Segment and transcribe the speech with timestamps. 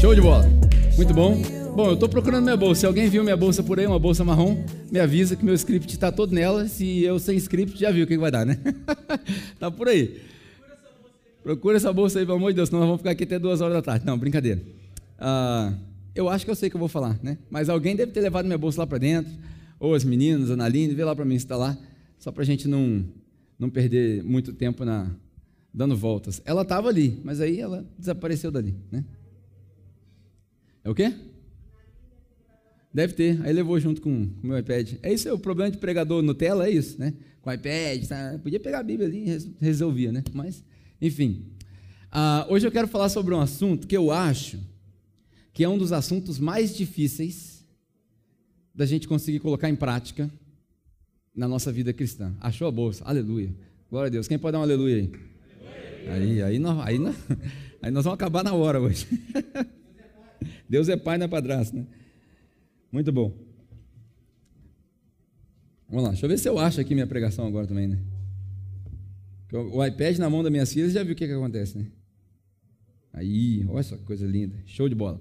[0.00, 0.48] Show de bola.
[0.96, 1.36] Muito bom.
[1.76, 2.80] Bom, eu estou procurando minha bolsa.
[2.80, 5.92] Se alguém viu minha bolsa por aí, uma bolsa marrom, me avisa que meu script
[5.92, 6.66] está todo nela.
[6.68, 8.58] Se eu sem script, já viu o que vai dar, né?
[9.60, 10.22] tá por aí.
[11.42, 13.60] Procura essa bolsa aí, pelo amor de Deus, senão nós vamos ficar aqui até duas
[13.60, 14.06] horas da tarde.
[14.06, 14.62] Não, brincadeira.
[15.18, 15.74] Ah,
[16.14, 17.36] eu acho que eu sei o que eu vou falar, né?
[17.50, 19.30] Mas alguém deve ter levado minha bolsa lá para dentro,
[19.78, 21.76] ou as meninas, a Analine, vê lá para mim se está lá,
[22.18, 23.04] só para a gente não,
[23.58, 25.10] não perder muito tempo na,
[25.74, 26.40] dando voltas.
[26.46, 29.04] Ela estava ali, mas aí ela desapareceu dali, né?
[30.84, 31.14] É o quê?
[32.92, 33.40] Deve ter.
[33.42, 34.94] Aí levou junto com o meu iPad.
[35.02, 37.14] É isso, é o problema de pregador Nutella, é isso, né?
[37.40, 38.38] Com o iPad, tá?
[38.42, 40.22] podia pegar a Bíblia ali e resolvia, né?
[40.32, 40.64] Mas,
[41.00, 41.46] enfim.
[42.10, 44.58] Ah, hoje eu quero falar sobre um assunto que eu acho
[45.52, 47.64] que é um dos assuntos mais difíceis
[48.74, 50.30] da gente conseguir colocar em prática
[51.34, 52.34] na nossa vida cristã.
[52.40, 53.04] Achou a bolsa?
[53.04, 53.54] Aleluia.
[53.88, 54.26] Glória a Deus.
[54.26, 55.12] Quem pode dar um aleluia aí?
[56.08, 57.16] Aí, aí, nós, aí, nós,
[57.82, 59.06] aí nós vamos acabar na hora hoje.
[60.70, 61.84] Deus é pai, não é padrasto, né?
[62.92, 63.36] Muito bom.
[65.88, 67.98] Vamos lá, deixa eu ver se eu acho aqui minha pregação agora também, né?
[69.52, 71.88] O iPad na mão das minhas filhas já viu o que, que acontece, né?
[73.12, 75.20] Aí, olha só que coisa linda, show de bola.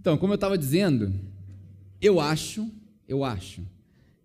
[0.00, 1.12] Então, como eu estava dizendo,
[2.00, 2.66] eu acho,
[3.06, 3.66] eu acho,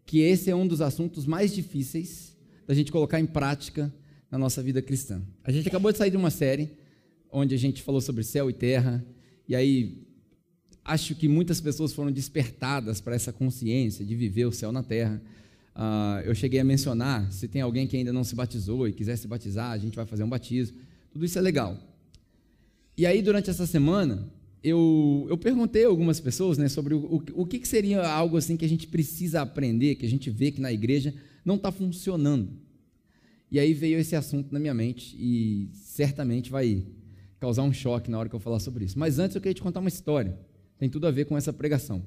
[0.06, 3.94] que esse é um dos assuntos mais difíceis da gente colocar em prática
[4.32, 5.22] na nossa vida cristã.
[5.44, 6.72] A gente acabou de sair de uma série
[7.30, 9.06] onde a gente falou sobre céu e terra,
[9.50, 10.03] e aí
[10.84, 15.22] acho que muitas pessoas foram despertadas para essa consciência de viver o céu na terra.
[15.76, 19.16] Uh, eu cheguei a mencionar, se tem alguém que ainda não se batizou e quiser
[19.16, 20.78] se batizar, a gente vai fazer um batismo.
[21.12, 21.78] Tudo isso é legal.
[22.98, 24.28] E aí, durante essa semana,
[24.64, 28.38] eu, eu perguntei a algumas pessoas né, sobre o, o, o que, que seria algo
[28.38, 31.72] assim que a gente precisa aprender, que a gente vê que na igreja não está
[31.72, 32.50] funcionando.
[33.50, 36.84] E aí veio esse assunto na minha mente e certamente vai
[37.40, 38.98] causar um choque na hora que eu falar sobre isso.
[38.98, 40.38] Mas antes eu queria te contar uma história
[40.78, 42.04] tem tudo a ver com essa pregação.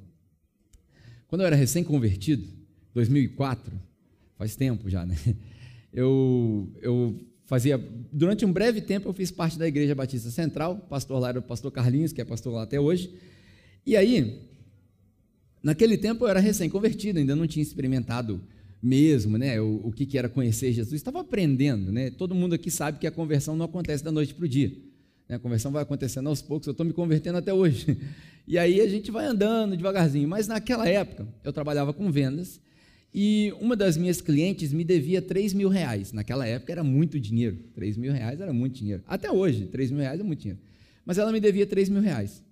[1.28, 2.47] Quando eu era recém-convertido,
[2.94, 3.72] 2004,
[4.37, 5.16] faz tempo já, né?
[5.93, 7.82] Eu, eu fazia,
[8.12, 11.43] durante um breve tempo, eu fiz parte da Igreja Batista Central, pastor lá era o
[11.43, 13.15] pastor Carlinhos, que é pastor lá até hoje.
[13.87, 14.43] E aí,
[15.62, 18.43] naquele tempo eu era recém-convertido, ainda não tinha experimentado
[18.83, 22.10] mesmo, né, o, o que, que era conhecer Jesus, estava aprendendo, né?
[22.10, 24.72] Todo mundo aqui sabe que a conversão não acontece da noite para o dia.
[25.29, 25.37] Né?
[25.37, 27.97] A conversão vai acontecendo aos poucos, eu estou me convertendo até hoje.
[28.49, 30.29] E aí a gente vai andando devagarzinho.
[30.29, 32.61] Mas naquela época, eu trabalhava com vendas
[33.13, 36.13] e uma das minhas clientes me devia 3 mil reais.
[36.13, 37.59] Naquela época era muito dinheiro.
[37.75, 39.03] 3 mil reais era muito dinheiro.
[39.05, 40.61] Até hoje, 3 mil reais é muito dinheiro.
[41.05, 42.45] Mas ela me devia 3 mil reais.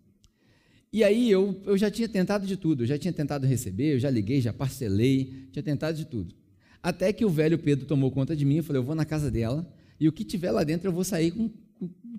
[0.92, 2.82] E aí eu, eu já tinha tentado de tudo.
[2.82, 6.34] Eu já tinha tentado receber, eu já liguei, já parcelei, tinha tentado de tudo.
[6.82, 8.56] Até que o velho Pedro tomou conta de mim.
[8.56, 9.64] Eu falei, eu vou na casa dela
[10.00, 11.50] e o que tiver lá dentro eu vou sair com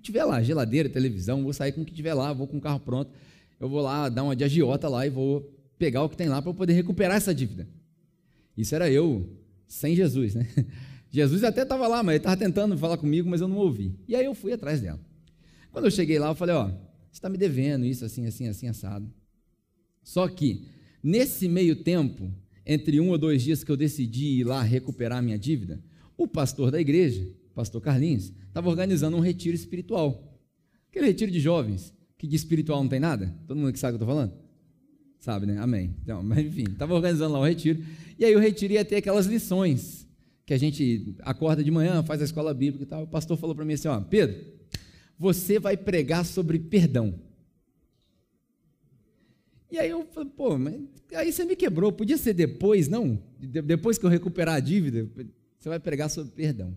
[0.02, 2.80] tiver lá, geladeira, televisão, vou sair com o que tiver lá, vou com o carro
[2.80, 3.10] pronto
[3.58, 6.40] eu vou lá dar uma de agiota lá e vou pegar o que tem lá
[6.40, 7.66] para poder recuperar essa dívida.
[8.56, 9.28] Isso era eu,
[9.66, 10.48] sem Jesus, né?
[11.10, 13.94] Jesus até estava lá, mas ele estava tentando falar comigo, mas eu não ouvi.
[14.06, 15.00] E aí eu fui atrás dela.
[15.70, 16.74] Quando eu cheguei lá, eu falei, ó, você
[17.12, 19.10] está me devendo isso, assim, assim, assim, assado.
[20.02, 20.66] Só que,
[21.02, 22.30] nesse meio tempo,
[22.66, 25.82] entre um ou dois dias que eu decidi ir lá recuperar minha dívida,
[26.16, 27.26] o pastor da igreja,
[27.56, 30.38] pastor Carlinhos, estava organizando um retiro espiritual.
[30.90, 33.34] Aquele retiro de jovens que de espiritual não tem nada?
[33.46, 34.38] Todo mundo que sabe o que eu estou falando?
[35.18, 35.58] Sabe, né?
[35.58, 35.96] Amém.
[36.02, 37.82] Então, mas enfim, estava organizando lá o retiro.
[38.18, 40.06] E aí o retiro ia ter aquelas lições
[40.44, 43.04] que a gente acorda de manhã, faz a escola bíblica e tal.
[43.04, 44.36] O pastor falou para mim assim: ó, Pedro,
[45.18, 47.18] você vai pregar sobre perdão.
[49.70, 50.74] E aí eu falei, pô, mas
[51.14, 53.18] aí você me quebrou, podia ser depois, não?
[53.38, 55.10] Depois que eu recuperar a dívida,
[55.58, 56.76] você vai pregar sobre perdão.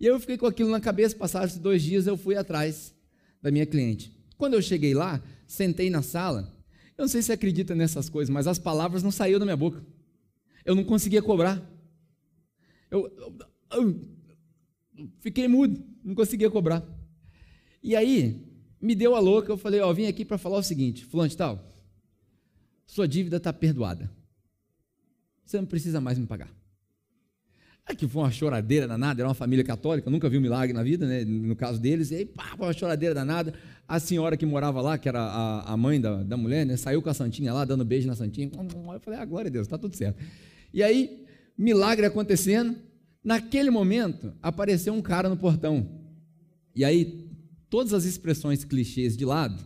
[0.00, 2.94] E eu fiquei com aquilo na cabeça, passados dois dias, eu fui atrás
[3.42, 4.10] da minha cliente.
[4.38, 6.56] Quando eu cheguei lá, sentei na sala,
[6.96, 9.84] eu não sei se acredita nessas coisas, mas as palavras não saíam da minha boca.
[10.64, 11.62] Eu não conseguia cobrar.
[12.90, 13.38] Eu, eu,
[13.72, 16.82] eu fiquei mudo, não conseguia cobrar.
[17.82, 18.42] E aí,
[18.80, 21.84] me deu a louca, eu falei, ó, vim aqui para falar o seguinte, fulano tal,
[22.86, 24.10] sua dívida está perdoada.
[25.44, 26.50] Você não precisa mais me pagar.
[27.86, 31.24] Aqui foi uma choradeira danada, era uma família católica, nunca viu milagre na vida, né,
[31.24, 33.52] no caso deles, e aí, pá, uma choradeira danada.
[33.88, 37.02] A senhora que morava lá, que era a, a mãe da, da mulher, né, saiu
[37.02, 38.50] com a santinha lá, dando beijo na santinha.
[38.54, 40.22] Eu falei, ah, glória a Deus, está tudo certo.
[40.72, 41.26] E aí,
[41.58, 42.76] milagre acontecendo,
[43.24, 45.88] naquele momento, apareceu um cara no portão.
[46.74, 47.28] E aí,
[47.68, 49.62] todas as expressões clichês de lado,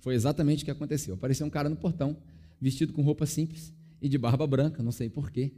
[0.00, 1.14] foi exatamente o que aconteceu.
[1.14, 2.16] Apareceu um cara no portão,
[2.60, 5.52] vestido com roupa simples e de barba branca, não sei porquê,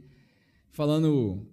[0.71, 1.47] falando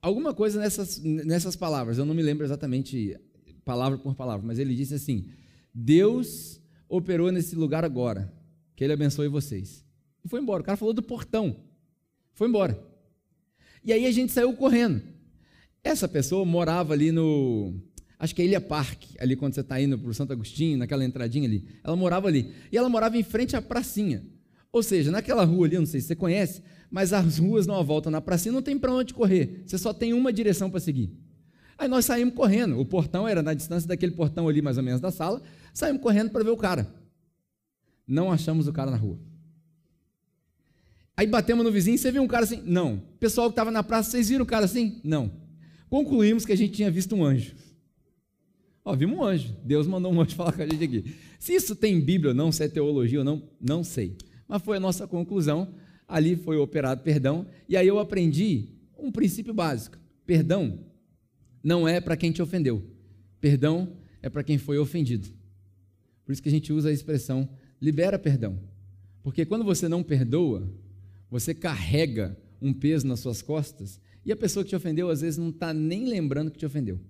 [0.00, 3.18] alguma coisa nessas, nessas palavras, eu não me lembro exatamente
[3.64, 5.26] palavra por palavra, mas ele disse assim:
[5.74, 8.32] Deus operou nesse lugar agora.
[8.74, 9.84] Que Ele abençoe vocês.
[10.24, 10.62] E foi embora.
[10.62, 11.56] O cara falou do portão.
[12.32, 12.80] Foi embora.
[13.84, 15.02] E aí a gente saiu correndo.
[15.82, 17.74] Essa pessoa morava ali no.
[18.18, 21.04] Acho que é Ilha Parque, ali quando você está indo para o Santo Agostinho, naquela
[21.04, 21.68] entradinha ali.
[21.84, 22.52] Ela morava ali.
[22.72, 24.24] E ela morava em frente à pracinha.
[24.72, 27.82] Ou seja, naquela rua ali, eu não sei se você conhece, mas as ruas não
[27.84, 29.62] voltam na pracinha, não tem para onde correr.
[29.66, 31.10] Você só tem uma direção para seguir.
[31.78, 32.78] Aí nós saímos correndo.
[32.78, 35.40] O portão era na distância daquele portão ali, mais ou menos, da sala.
[35.72, 36.92] Saímos correndo para ver o cara.
[38.06, 39.18] Não achamos o cara na rua.
[41.16, 42.62] Aí batemos no vizinho, você viu um cara assim?
[42.64, 43.02] Não.
[43.18, 45.00] Pessoal que estava na praça, vocês viram o cara assim?
[45.04, 45.30] Não.
[45.88, 47.54] Concluímos que a gente tinha visto um anjo.
[48.84, 49.54] Ó, vimos um anjo.
[49.64, 51.14] Deus mandou um anjo falar com a gente aqui.
[51.38, 54.16] Se isso tem Bíblia ou não, se é teologia ou não, não sei.
[54.48, 55.74] Mas foi a nossa conclusão.
[56.08, 57.46] Ali foi operado perdão.
[57.68, 59.98] E aí eu aprendi um princípio básico.
[60.24, 60.78] Perdão
[61.62, 62.82] não é para quem te ofendeu.
[63.40, 65.28] Perdão é para quem foi ofendido.
[66.24, 67.48] Por isso que a gente usa a expressão
[67.80, 68.58] libera perdão.
[69.22, 70.72] Porque quando você não perdoa,
[71.30, 75.38] você carrega um peso nas suas costas e a pessoa que te ofendeu às vezes
[75.38, 77.00] não está nem lembrando que te ofendeu.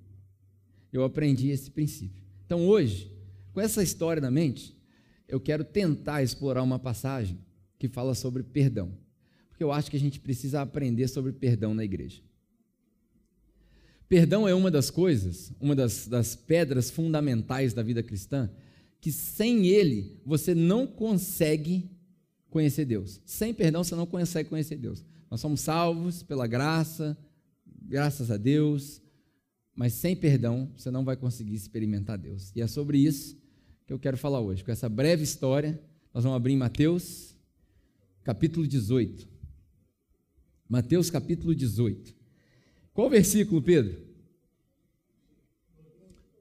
[0.92, 2.22] Eu aprendi esse princípio.
[2.46, 3.12] Então hoje,
[3.52, 4.76] com essa história na mente,
[5.28, 7.38] eu quero tentar explorar uma passagem
[7.78, 8.90] que fala sobre perdão.
[9.50, 12.22] Porque eu acho que a gente precisa aprender sobre perdão na igreja.
[14.08, 18.50] Perdão é uma das coisas, uma das, das pedras fundamentais da vida cristã,
[19.00, 21.90] que sem ele você não consegue
[22.48, 23.20] conhecer Deus.
[23.26, 25.04] Sem perdão você não consegue conhecer Deus.
[25.30, 27.18] Nós somos salvos pela graça,
[27.82, 29.02] graças a Deus,
[29.74, 32.50] mas sem perdão você não vai conseguir experimentar Deus.
[32.56, 33.36] E é sobre isso
[33.88, 34.62] que eu quero falar hoje.
[34.62, 35.80] Com essa breve história,
[36.12, 37.34] nós vamos abrir em Mateus,
[38.22, 39.26] capítulo 18.
[40.68, 42.14] Mateus, capítulo 18.
[42.92, 43.96] Qual versículo, Pedro?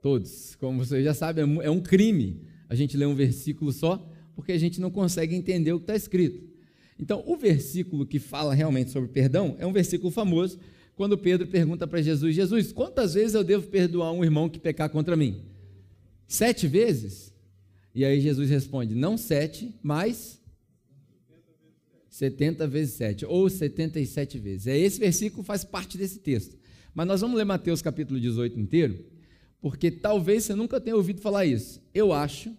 [0.02, 0.56] Todos.
[0.56, 4.06] Como você já sabe, é um crime a gente ler um versículo só,
[4.36, 6.46] porque a gente não consegue entender o que está escrito.
[7.00, 10.60] Então, o versículo que fala realmente sobre perdão é um versículo famoso,
[10.98, 14.90] quando Pedro pergunta para Jesus: Jesus, quantas vezes eu devo perdoar um irmão que pecar
[14.90, 15.46] contra mim?
[16.28, 17.37] Sete vezes?
[17.98, 20.40] E aí Jesus responde: Não sete, mas
[22.08, 24.68] 70 vezes 7, ou 77 vezes.
[24.68, 26.56] É esse versículo faz parte desse texto.
[26.94, 29.04] Mas nós vamos ler Mateus capítulo 18 inteiro,
[29.60, 31.82] porque talvez você nunca tenha ouvido falar isso.
[31.92, 32.56] Eu acho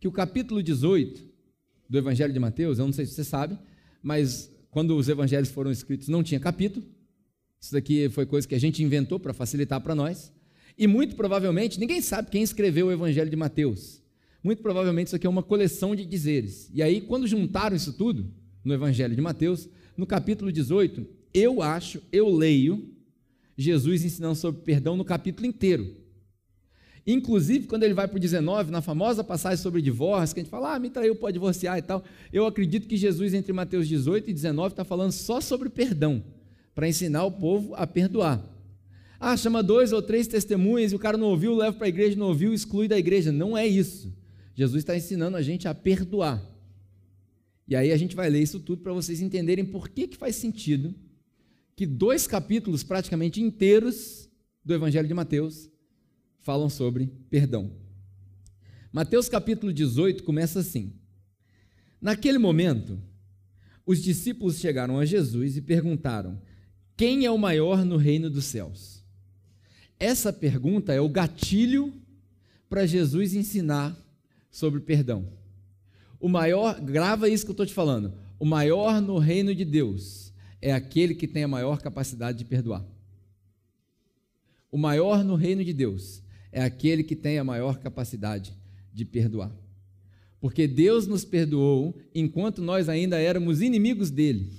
[0.00, 1.22] que o capítulo 18
[1.86, 3.58] do Evangelho de Mateus, eu não sei se você sabe,
[4.02, 6.82] mas quando os evangelhos foram escritos não tinha capítulo.
[7.60, 10.32] Isso daqui foi coisa que a gente inventou para facilitar para nós.
[10.78, 14.01] E muito provavelmente, ninguém sabe quem escreveu o Evangelho de Mateus.
[14.42, 16.70] Muito provavelmente isso aqui é uma coleção de dizeres.
[16.74, 18.26] E aí, quando juntaram isso tudo,
[18.64, 22.90] no Evangelho de Mateus, no capítulo 18, eu acho, eu leio
[23.56, 26.02] Jesus ensinando sobre perdão no capítulo inteiro.
[27.06, 30.50] Inclusive, quando ele vai para o 19, na famosa passagem sobre divórcio, que a gente
[30.50, 34.30] fala, ah, me traiu, pode divorciar e tal, eu acredito que Jesus, entre Mateus 18
[34.30, 36.22] e 19, está falando só sobre perdão,
[36.74, 38.42] para ensinar o povo a perdoar.
[39.18, 42.16] Ah, chama dois ou três testemunhas e o cara não ouviu, leva para a igreja,
[42.16, 43.30] não ouviu, exclui da igreja.
[43.30, 44.12] Não é isso.
[44.54, 46.42] Jesus está ensinando a gente a perdoar.
[47.66, 50.36] E aí a gente vai ler isso tudo para vocês entenderem por que, que faz
[50.36, 50.94] sentido
[51.74, 54.28] que dois capítulos praticamente inteiros
[54.64, 55.70] do Evangelho de Mateus
[56.40, 57.72] falam sobre perdão.
[58.92, 60.92] Mateus capítulo 18 começa assim:
[62.00, 63.00] Naquele momento,
[63.86, 66.40] os discípulos chegaram a Jesus e perguntaram:
[66.96, 69.02] Quem é o maior no reino dos céus?
[69.98, 71.94] Essa pergunta é o gatilho
[72.68, 73.96] para Jesus ensinar
[74.52, 75.26] sobre perdão.
[76.20, 78.14] O maior, grava isso que eu estou te falando.
[78.38, 82.86] O maior no reino de Deus é aquele que tem a maior capacidade de perdoar.
[84.70, 88.54] O maior no reino de Deus é aquele que tem a maior capacidade
[88.92, 89.50] de perdoar.
[90.40, 94.52] Porque Deus nos perdoou enquanto nós ainda éramos inimigos dele.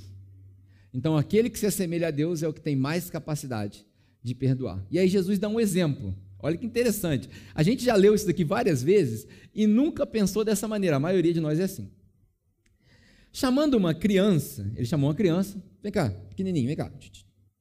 [0.93, 3.85] Então, aquele que se assemelha a Deus é o que tem mais capacidade
[4.21, 4.85] de perdoar.
[4.91, 6.15] E aí, Jesus dá um exemplo.
[6.43, 7.29] Olha que interessante.
[7.55, 10.97] A gente já leu isso daqui várias vezes e nunca pensou dessa maneira.
[10.97, 11.89] A maioria de nós é assim.
[13.31, 16.91] Chamando uma criança, ele chamou uma criança, vem cá, pequenininho, vem cá,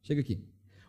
[0.02, 0.40] chega aqui.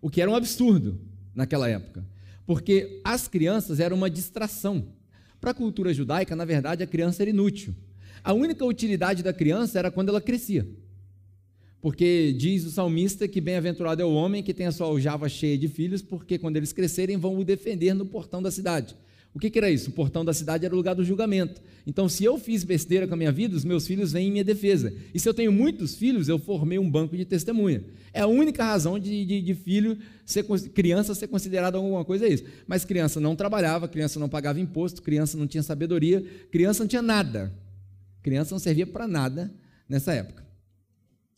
[0.01, 0.99] O que era um absurdo
[1.35, 2.03] naquela época,
[2.47, 4.91] porque as crianças eram uma distração.
[5.39, 7.75] Para a cultura judaica, na verdade, a criança era inútil.
[8.23, 10.67] A única utilidade da criança era quando ela crescia.
[11.83, 15.57] Porque diz o salmista que bem-aventurado é o homem que tem a sua aljava cheia
[15.57, 18.95] de filhos, porque quando eles crescerem vão o defender no portão da cidade.
[19.33, 19.89] O que, que, era isso?
[19.89, 21.61] O portão da cidade era o lugar do julgamento.
[21.85, 24.45] Então, se eu fiz besteira com a minha vida, os meus filhos vêm em minha
[24.45, 24.93] defesa.
[25.13, 27.83] E se eu tenho muitos filhos, eu formei um banco de testemunha.
[28.13, 32.29] É a única razão de, de, de filho, ser, criança ser considerada alguma coisa é
[32.29, 32.45] isso.
[32.65, 37.01] Mas criança não trabalhava, criança não pagava imposto, criança não tinha sabedoria, criança não tinha
[37.01, 37.53] nada.
[38.21, 39.53] Criança não servia para nada
[39.89, 40.42] nessa época.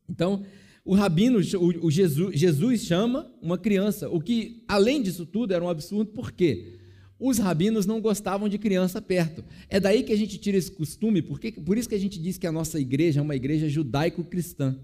[0.09, 0.43] Então,
[0.83, 5.69] o rabino, o, Jesus, Jesus chama uma criança, o que, além disso tudo, era um
[5.69, 6.77] absurdo, por quê?
[7.19, 9.43] Os rabinos não gostavam de criança perto.
[9.67, 12.37] É daí que a gente tira esse costume, porque, por isso que a gente diz
[12.37, 14.77] que a nossa igreja é uma igreja judaico-cristã.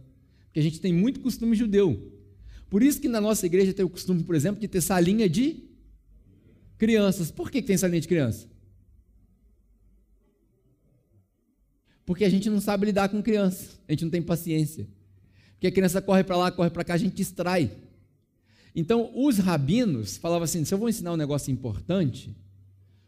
[0.46, 2.12] Porque a gente tem muito costume judeu.
[2.68, 5.64] Por isso que na nossa igreja tem o costume, por exemplo, de ter salinha de
[6.78, 7.30] crianças.
[7.30, 8.50] Por que, que tem salinha de criança?
[12.06, 13.78] Porque a gente não sabe lidar com criança.
[13.88, 14.88] A gente não tem paciência.
[15.62, 17.70] Porque a criança corre para lá, corre para cá, a gente distrai.
[18.76, 22.36] Então, os rabinos falavam assim: se eu vou ensinar um negócio importante,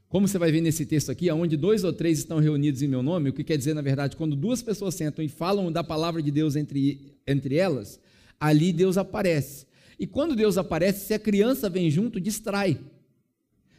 [0.07, 3.01] como você vai ver nesse texto aqui, onde dois ou três estão reunidos em meu
[3.01, 6.22] nome, o que quer dizer, na verdade, quando duas pessoas sentam e falam da palavra
[6.22, 8.00] de Deus entre, entre elas,
[8.39, 9.65] ali Deus aparece.
[9.98, 12.79] E quando Deus aparece, se a criança vem junto, distrai.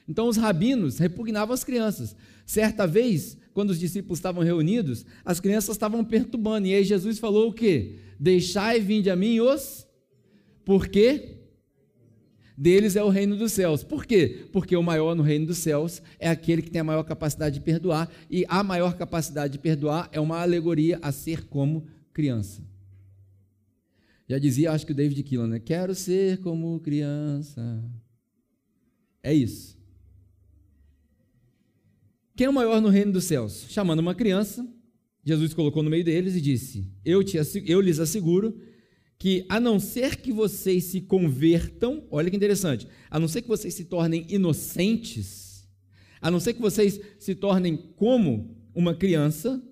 [0.09, 2.17] Então os rabinos repugnavam as crianças.
[2.45, 6.67] Certa vez, quando os discípulos estavam reunidos, as crianças estavam perturbando.
[6.67, 8.01] E aí Jesus falou o quê?
[8.19, 9.87] Deixai vinde a mim os.
[10.65, 11.35] Por quê?
[12.57, 13.83] deles é o reino dos céus.
[13.83, 14.47] Por quê?
[14.53, 17.61] Porque o maior no reino dos céus é aquele que tem a maior capacidade de
[17.61, 22.63] perdoar, e a maior capacidade de perdoar é uma alegoria a ser como criança.
[24.29, 25.59] Já dizia, acho que o David Keelan, né?
[25.59, 27.85] Quero ser como criança.
[29.23, 29.77] É isso.
[32.35, 33.67] Quem é o maior no reino dos céus?
[33.69, 34.67] Chamando uma criança,
[35.25, 38.61] Jesus colocou no meio deles e disse: Eu, te, eu lhes asseguro
[39.19, 43.49] que a não ser que vocês se convertam, olha que interessante, a não ser que
[43.49, 45.67] vocês se tornem inocentes,
[46.21, 49.63] a não ser que vocês se tornem como uma criança,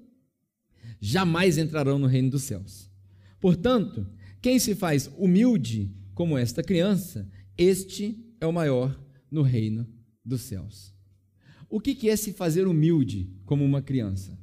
[1.00, 2.90] jamais entrarão no reino dos céus.
[3.40, 4.06] Portanto,
[4.40, 7.28] quem se faz humilde como esta criança,
[7.58, 8.98] este é o maior
[9.30, 9.86] no reino
[10.24, 10.94] dos céus.
[11.68, 14.38] O que é se fazer humilde como uma criança?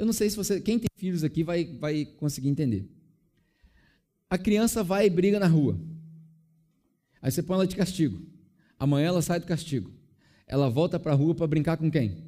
[0.00, 2.88] Eu não sei se você, quem tem filhos aqui vai, vai conseguir entender.
[4.30, 5.78] A criança vai e briga na rua.
[7.20, 8.18] Aí você põe ela de castigo.
[8.78, 9.92] Amanhã ela sai do castigo.
[10.46, 12.24] Ela volta para a rua para brincar com quem?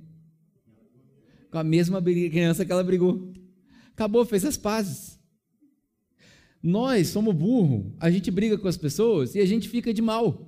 [1.51, 3.33] Com a mesma criança que ela brigou.
[3.95, 5.19] Acabou, fez as pazes.
[6.63, 10.47] Nós somos burro, a gente briga com as pessoas e a gente fica de mal.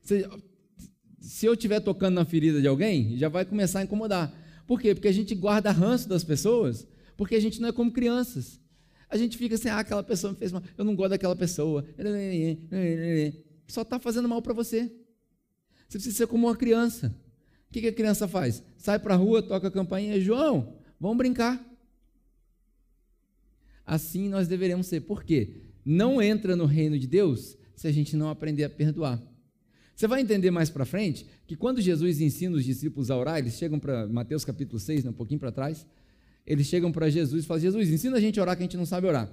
[0.00, 0.26] Se,
[1.20, 4.34] se eu estiver tocando na ferida de alguém, já vai começar a incomodar.
[4.66, 4.94] Por quê?
[4.94, 6.86] Porque a gente guarda ranço das pessoas
[7.20, 8.58] porque a gente não é como crianças.
[9.06, 11.84] A gente fica assim, ah, aquela pessoa me fez mal, eu não gosto daquela pessoa.
[13.68, 14.90] Só está fazendo mal para você.
[15.86, 17.14] Você precisa ser como uma criança.
[17.68, 18.62] O que, a criança faz?
[18.78, 21.62] Sai para a rua, toca a campainha, João, vamos brincar.
[23.84, 25.02] Assim nós deveremos ser.
[25.02, 25.60] Por quê?
[25.84, 29.20] Não entra no reino de Deus se a gente não aprender a perdoar.
[30.00, 33.52] Você vai entender mais para frente que quando Jesus ensina os discípulos a orar, eles
[33.52, 35.86] chegam para Mateus capítulo 6, né, um pouquinho para trás,
[36.46, 38.78] eles chegam para Jesus e falam: Jesus, ensina a gente a orar que a gente
[38.78, 39.30] não sabe orar.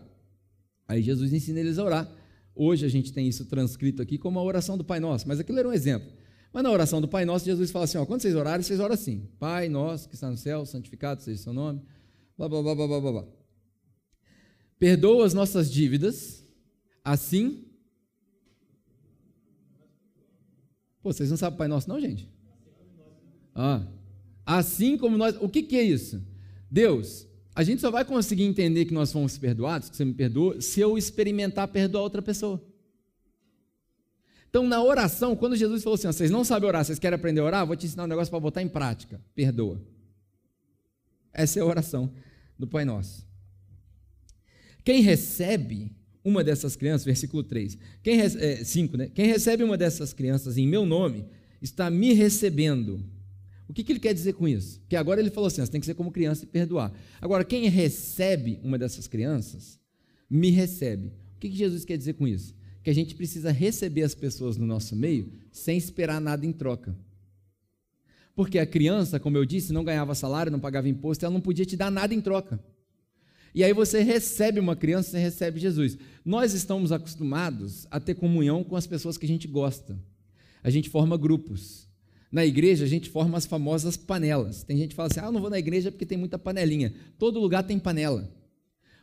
[0.86, 2.14] Aí Jesus ensina eles a orar.
[2.54, 5.58] Hoje a gente tem isso transcrito aqui como a oração do Pai Nosso, mas aquilo
[5.58, 6.12] era um exemplo.
[6.52, 8.94] Mas na oração do Pai Nosso, Jesus fala assim: ó, quando vocês orarem, vocês oram
[8.94, 11.82] assim: Pai nosso que está no céu, santificado seja o seu nome,
[12.38, 13.26] blá blá blá blá blá blá.
[14.78, 16.46] Perdoa as nossas dívidas,
[17.06, 17.67] assim.
[21.14, 22.30] Vocês não sabem Pai Nosso, não, gente?
[23.56, 23.88] Ah,
[24.46, 25.36] assim como nós.
[25.42, 26.24] O que, que é isso?
[26.70, 30.62] Deus, a gente só vai conseguir entender que nós fomos perdoados, que você me perdoa,
[30.62, 32.64] se eu experimentar perdoar outra pessoa.
[34.48, 37.46] Então, na oração, quando Jesus falou assim: vocês não sabem orar, vocês querem aprender a
[37.46, 37.66] orar?
[37.66, 39.20] Vou te ensinar um negócio para botar em prática.
[39.34, 39.82] Perdoa.
[41.34, 42.14] Essa é a oração
[42.60, 43.28] do Pai Nosso.
[44.84, 45.97] Quem recebe
[46.28, 49.10] uma dessas crianças, versículo 3, quem, é, 5, né?
[49.14, 51.26] Quem recebe uma dessas crianças em meu nome,
[51.62, 53.04] está me recebendo
[53.68, 54.82] o que, que ele quer dizer com isso?
[54.88, 56.92] Que agora ele falou assim: você tem que ser como criança e perdoar.
[57.20, 59.78] Agora, quem recebe uma dessas crianças,
[60.30, 61.08] me recebe.
[61.36, 62.56] O que, que Jesus quer dizer com isso?
[62.82, 66.98] Que a gente precisa receber as pessoas no nosso meio sem esperar nada em troca.
[68.34, 71.66] Porque a criança, como eu disse, não ganhava salário, não pagava imposto, ela não podia
[71.66, 72.64] te dar nada em troca.
[73.58, 75.98] E aí você recebe uma criança, você recebe Jesus.
[76.24, 80.00] Nós estamos acostumados a ter comunhão com as pessoas que a gente gosta.
[80.64, 81.90] A gente forma grupos.
[82.32, 84.62] Na igreja a gente forma as famosas panelas.
[84.62, 86.94] Tem gente que fala assim: ah, não vou na igreja porque tem muita panelinha.
[87.18, 88.32] Todo lugar tem panela.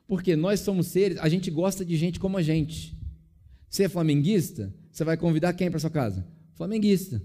[0.06, 2.96] Porque nós somos seres, a gente gosta de gente como a gente.
[3.68, 4.72] Você é flamenguista?
[4.92, 6.24] Você vai convidar quem para sua casa?
[6.52, 7.20] Flamenguista.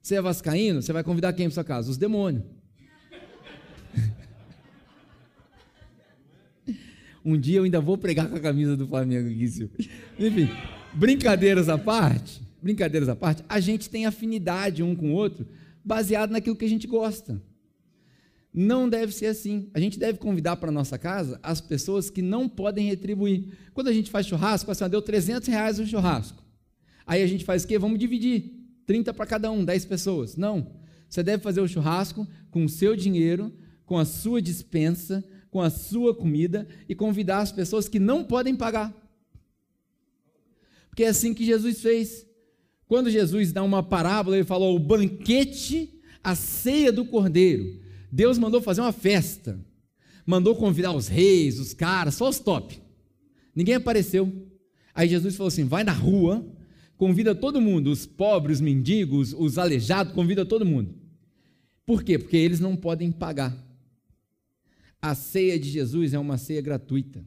[0.00, 1.90] Você é vascaíno, você vai convidar quem para sua casa?
[1.90, 2.42] Os demônios.
[7.24, 9.70] Um dia eu ainda vou pregar com a camisa do Flamengo, Guício.
[10.18, 10.48] Enfim,
[10.92, 15.46] brincadeiras à parte, brincadeiras à parte, a gente tem afinidade um com o outro
[15.84, 17.40] baseado naquilo que a gente gosta.
[18.52, 19.68] Não deve ser assim.
[19.74, 23.48] A gente deve convidar para nossa casa as pessoas que não podem retribuir.
[23.72, 26.40] Quando a gente faz churrasco, assim, deu 300 reais o churrasco.
[27.04, 27.76] Aí a gente faz o quê?
[27.78, 28.52] Vamos dividir.
[28.86, 30.36] 30 para cada um, 10 pessoas.
[30.36, 30.70] Não.
[31.08, 33.52] Você deve fazer o churrasco com o seu dinheiro,
[33.84, 38.56] com a sua dispensa, com a sua comida e convidar as pessoas que não podem
[38.56, 38.92] pagar.
[40.88, 42.26] Porque é assim que Jesus fez.
[42.88, 47.80] Quando Jesus dá uma parábola, ele falou o banquete, a ceia do cordeiro.
[48.10, 49.56] Deus mandou fazer uma festa.
[50.26, 52.82] Mandou convidar os reis, os caras, só os top.
[53.54, 54.50] Ninguém apareceu.
[54.92, 56.44] Aí Jesus falou assim: vai na rua,
[56.96, 60.92] convida todo mundo, os pobres, os mendigos, os aleijados, convida todo mundo.
[61.86, 62.18] Por quê?
[62.18, 63.56] Porque eles não podem pagar.
[65.04, 67.22] A ceia de Jesus é uma ceia gratuita.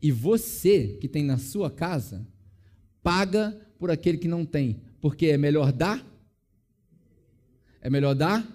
[0.00, 2.24] E você que tem na sua casa,
[3.02, 6.00] paga por aquele que não tem, porque é melhor dar?
[7.80, 8.48] É melhor dar?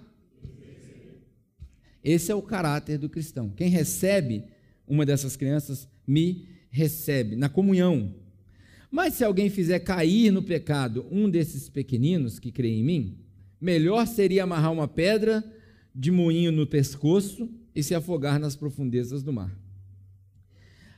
[2.02, 3.50] Esse é o caráter do cristão.
[3.50, 4.46] Quem recebe
[4.88, 8.16] uma dessas crianças, me recebe, na comunhão.
[8.90, 13.18] Mas se alguém fizer cair no pecado um desses pequeninos que creem em mim,
[13.60, 15.44] melhor seria amarrar uma pedra
[15.94, 19.54] de moinho no pescoço e se afogar nas profundezas do mar.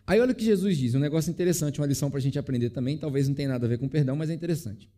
[0.06, 2.70] Aí olha o que Jesus diz, um negócio interessante, uma lição para a gente aprender
[2.70, 4.90] também, talvez não tenha nada a ver com perdão, mas é interessante.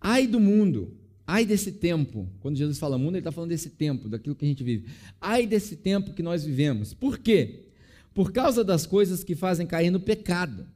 [0.00, 0.96] Ai do mundo
[1.30, 4.48] Ai desse tempo, quando Jesus fala mundo, ele está falando desse tempo, daquilo que a
[4.48, 4.88] gente vive.
[5.20, 6.94] Ai desse tempo que nós vivemos.
[6.94, 7.66] Por quê?
[8.14, 10.66] Por causa das coisas que fazem cair no pecado.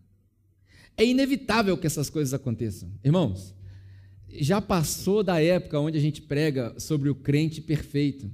[0.95, 2.93] É inevitável que essas coisas aconteçam.
[3.03, 3.55] Irmãos,
[4.29, 8.31] já passou da época onde a gente prega sobre o crente perfeito.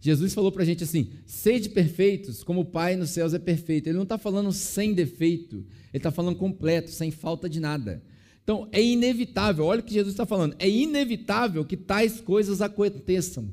[0.00, 3.88] Jesus falou para a gente assim: sede perfeitos, como o Pai nos céus é perfeito.
[3.88, 5.56] Ele não está falando sem defeito,
[5.92, 8.02] ele está falando completo, sem falta de nada.
[8.42, 13.52] Então, é inevitável, olha o que Jesus está falando, é inevitável que tais coisas aconteçam.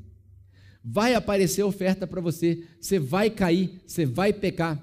[0.82, 4.82] Vai aparecer oferta para você, você vai cair, você vai pecar.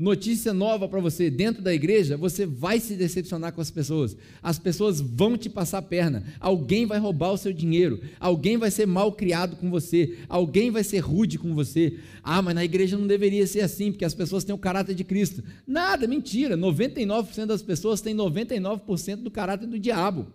[0.00, 4.16] Notícia nova para você: dentro da igreja, você vai se decepcionar com as pessoas.
[4.42, 6.24] As pessoas vão te passar a perna.
[6.40, 8.00] Alguém vai roubar o seu dinheiro.
[8.18, 10.16] Alguém vai ser mal criado com você.
[10.26, 11.98] Alguém vai ser rude com você.
[12.22, 15.04] Ah, mas na igreja não deveria ser assim, porque as pessoas têm o caráter de
[15.04, 15.44] Cristo.
[15.66, 16.56] Nada, mentira.
[16.56, 20.28] 99% das pessoas têm 99% do caráter do diabo.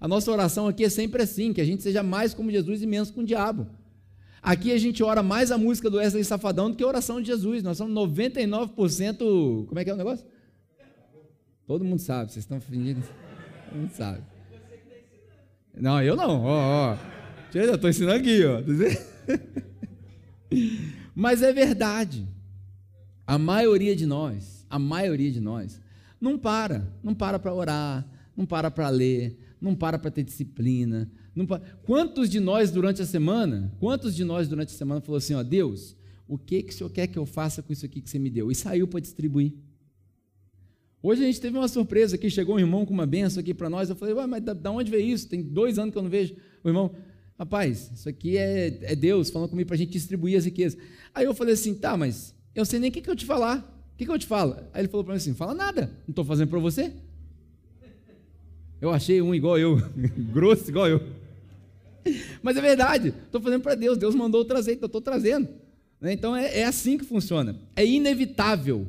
[0.00, 2.86] A nossa oração aqui é sempre assim: que a gente seja mais como Jesus e
[2.88, 3.68] menos com o diabo.
[4.46, 7.26] Aqui a gente ora mais a música do Wesley Safadão do que a oração de
[7.26, 7.64] Jesus.
[7.64, 9.66] Nós somos 99%.
[9.66, 10.24] Como é que é o negócio?
[11.66, 13.02] Todo mundo sabe, vocês estão fingindo.
[13.68, 14.22] Todo mundo sabe.
[15.74, 16.44] Não, eu não.
[16.44, 16.96] Ó, ó.
[17.52, 18.62] Eu estou ensinando aqui, ó.
[21.12, 22.24] Mas é verdade.
[23.26, 25.80] A maioria de nós, a maioria de nós,
[26.20, 28.06] não para, não para para orar,
[28.36, 31.10] não para para ler, não para para ter disciplina,
[31.84, 35.42] quantos de nós durante a semana, quantos de nós durante a semana falou assim, ó,
[35.42, 35.96] Deus,
[36.28, 38.30] o que, que o Senhor quer que eu faça com isso aqui que você me
[38.30, 38.50] deu?
[38.50, 39.52] E saiu para distribuir.
[41.02, 43.70] Hoje a gente teve uma surpresa aqui, chegou um irmão com uma benção aqui para
[43.70, 45.28] nós, eu falei, mas da, da, onde veio isso?
[45.28, 46.34] Tem dois anos que eu não vejo.
[46.64, 46.94] O irmão,
[47.38, 50.78] rapaz, isso aqui é, é Deus falando comigo para a gente distribuir as riquezas.
[51.14, 53.72] Aí eu falei assim, tá, mas eu sei nem o que, que eu te falar.
[53.92, 54.56] O que, que eu te falo?
[54.72, 56.92] Aí ele falou para mim assim, fala nada, não estou fazendo para você.
[58.80, 59.76] Eu achei um igual eu,
[60.34, 61.00] grosso igual eu.
[62.42, 65.48] Mas é verdade, estou fazendo para Deus, Deus mandou trazer, então estou trazendo.
[66.00, 66.12] Né?
[66.12, 67.56] Então é, é assim que funciona.
[67.74, 68.86] É inevitável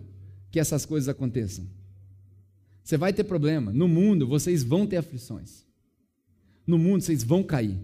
[0.52, 1.66] que essas coisas aconteçam.
[2.84, 3.74] Você vai ter problema.
[3.74, 5.66] No mundo, vocês vão ter aflições.
[6.66, 7.78] No mundo, vocês vão cair.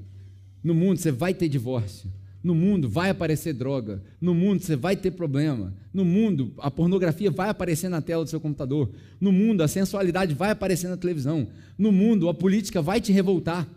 [0.64, 2.10] No mundo, você vai ter divórcio.
[2.42, 4.02] No mundo, vai aparecer droga.
[4.20, 5.74] No mundo, você vai ter problema.
[5.94, 8.90] No mundo, a pornografia vai aparecer na tela do seu computador.
[9.20, 11.48] No mundo, a sensualidade vai aparecer na televisão.
[11.78, 13.68] No mundo, a política vai te revoltar.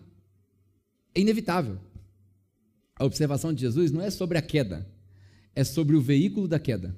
[1.17, 1.79] É inevitável.
[2.95, 4.87] A observação de Jesus não é sobre a queda,
[5.55, 6.95] é sobre o veículo da queda.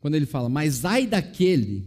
[0.00, 1.86] Quando ele fala, mas ai daquele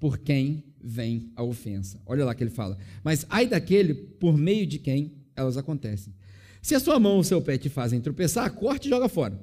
[0.00, 2.02] por quem vem a ofensa.
[2.04, 6.12] Olha lá que ele fala, mas ai daquele por meio de quem elas acontecem.
[6.60, 9.38] Se a sua mão ou o seu pé te fazem tropeçar, corte e joga fora.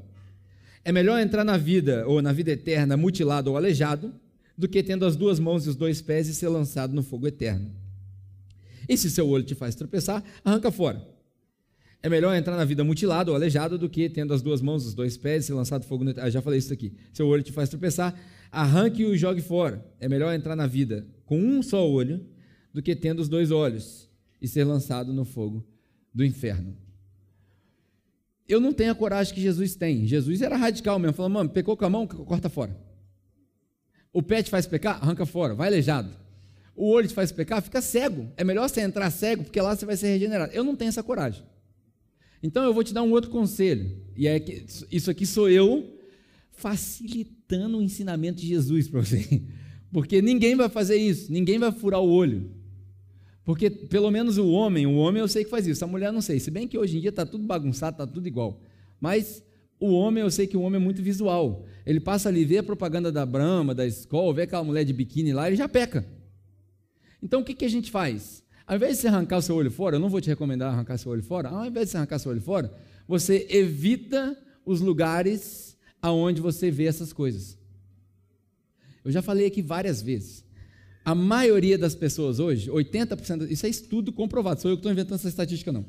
[0.84, 4.14] É melhor entrar na vida ou na vida eterna mutilado ou aleijado
[4.58, 7.26] do que tendo as duas mãos e os dois pés e ser lançado no fogo
[7.26, 7.83] eterno.
[8.88, 11.14] E se seu olho te faz tropeçar, arranca fora.
[12.02, 14.94] É melhor entrar na vida mutilado ou aleijado do que tendo as duas mãos, os
[14.94, 16.14] dois pés e ser lançado fogo no...
[16.18, 16.94] Ah, já falei isso aqui.
[17.14, 18.14] Seu olho te faz tropeçar,
[18.52, 19.86] arranque e jogue fora.
[20.02, 22.26] É melhor entrar na vida com um só olho
[22.74, 24.10] do que tendo os dois olhos
[24.42, 25.66] e ser lançado no fogo
[26.14, 26.76] do inferno.
[28.46, 30.06] Eu não tenho a coragem que Jesus tem.
[30.06, 32.78] Jesus era radical mesmo, falou, mano, pecou com a mão, corta fora.
[34.12, 36.23] O pé te faz pecar, arranca fora, vai aleijado.
[36.76, 38.32] O olho te faz pecar, fica cego.
[38.36, 40.52] É melhor você entrar cego, porque lá você vai ser regenerado.
[40.54, 41.44] Eu não tenho essa coragem.
[42.42, 43.98] Então eu vou te dar um outro conselho.
[44.16, 45.98] E é que isso aqui sou eu
[46.52, 49.44] facilitando o ensinamento de Jesus para você.
[49.92, 52.52] Porque ninguém vai fazer isso, ninguém vai furar o olho.
[53.46, 56.22] Porque pelo menos o homem, o homem eu sei que faz isso, a mulher não
[56.22, 56.40] sei.
[56.40, 58.62] Se bem que hoje em dia está tudo bagunçado, está tudo igual.
[59.00, 59.44] Mas
[59.80, 61.66] o homem, eu sei que o homem é muito visual.
[61.86, 65.34] Ele passa ali, vê a propaganda da Brahma, da escola, vê aquela mulher de biquíni
[65.34, 66.08] lá, ele já peca.
[67.24, 68.44] Então o que, que a gente faz?
[68.68, 70.98] Ao invés de você arrancar o seu olho fora, eu não vou te recomendar arrancar
[70.98, 72.74] seu olho fora, ao invés de você arrancar seu olho fora,
[73.08, 77.58] você evita os lugares aonde você vê essas coisas.
[79.06, 80.44] Eu já falei aqui várias vezes.
[81.06, 85.16] A maioria das pessoas hoje, 80%, isso é estudo comprovado, sou eu que estou inventando
[85.16, 85.86] essa estatística, não.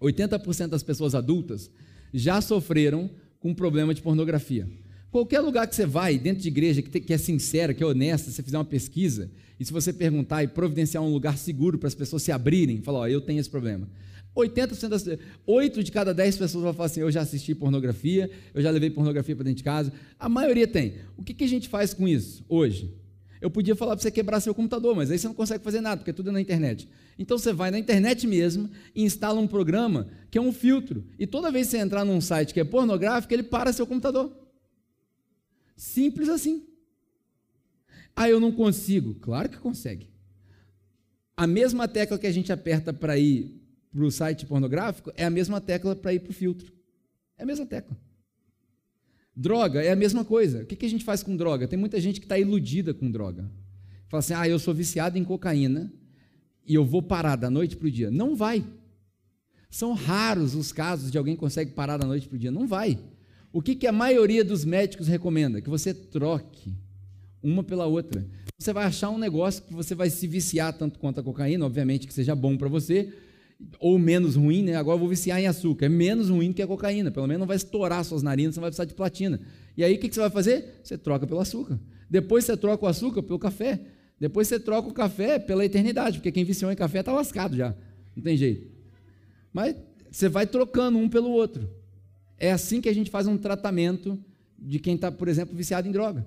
[0.00, 1.70] 80% das pessoas adultas
[2.12, 3.10] já sofreram
[3.40, 4.68] com problema de pornografia.
[5.10, 7.86] Qualquer lugar que você vai, dentro de igreja, que, te, que é sincera, que é
[7.86, 11.78] honesta, se você fizer uma pesquisa, e se você perguntar e providenciar um lugar seguro
[11.78, 13.88] para as pessoas se abrirem, falar, ó, eu tenho esse problema.
[14.36, 15.04] 80% das
[15.46, 18.90] 8 de cada 10 pessoas vão falar assim: eu já assisti pornografia, eu já levei
[18.90, 19.92] pornografia para dentro de casa.
[20.18, 20.94] A maioria tem.
[21.16, 22.94] O que, que a gente faz com isso hoje?
[23.40, 25.98] Eu podia falar para você quebrar seu computador, mas aí você não consegue fazer nada,
[25.98, 26.88] porque tudo é na internet.
[27.16, 31.04] Então você vai na internet mesmo e instala um programa que é um filtro.
[31.18, 34.47] E toda vez que você entrar num site que é pornográfico, ele para seu computador.
[35.78, 36.66] Simples assim.
[38.14, 39.14] Ah, eu não consigo.
[39.14, 40.10] Claro que consegue.
[41.36, 43.62] A mesma tecla que a gente aperta para ir
[43.92, 46.72] para o site pornográfico é a mesma tecla para ir para o filtro.
[47.38, 47.96] É a mesma tecla.
[49.34, 50.64] Droga é a mesma coisa.
[50.64, 51.68] O que, a gente faz com droga?
[51.68, 53.48] Tem muita gente que está iludida com droga.
[54.08, 55.92] Fala assim: ah, eu sou viciado em cocaína
[56.66, 58.10] e eu vou parar da noite para o dia.
[58.10, 58.66] Não vai.
[59.70, 62.50] São raros os casos de alguém que consegue parar da noite para o dia.
[62.50, 62.98] Não vai.
[63.52, 65.60] O que, que a maioria dos médicos recomenda?
[65.60, 66.72] Que você troque
[67.42, 68.26] uma pela outra.
[68.58, 72.06] Você vai achar um negócio que você vai se viciar tanto quanto a cocaína, obviamente
[72.06, 73.12] que seja bom para você,
[73.78, 74.74] ou menos ruim, né?
[74.74, 75.86] Agora eu vou viciar em açúcar.
[75.86, 77.10] É menos ruim que a cocaína.
[77.10, 79.40] Pelo menos não vai estourar suas narinas, você não vai precisar de platina.
[79.76, 80.80] E aí o que você vai fazer?
[80.82, 81.78] Você troca pelo açúcar.
[82.10, 83.80] Depois você troca o açúcar pelo café.
[84.20, 87.74] Depois você troca o café pela eternidade, porque quem viciou em café está lascado já.
[88.16, 88.68] Não tem jeito.
[89.52, 89.76] Mas
[90.10, 91.77] você vai trocando um pelo outro.
[92.38, 94.18] É assim que a gente faz um tratamento
[94.58, 96.26] de quem está, por exemplo, viciado em droga.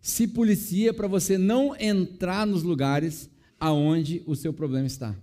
[0.00, 5.14] Se policia para você não entrar nos lugares aonde o seu problema está.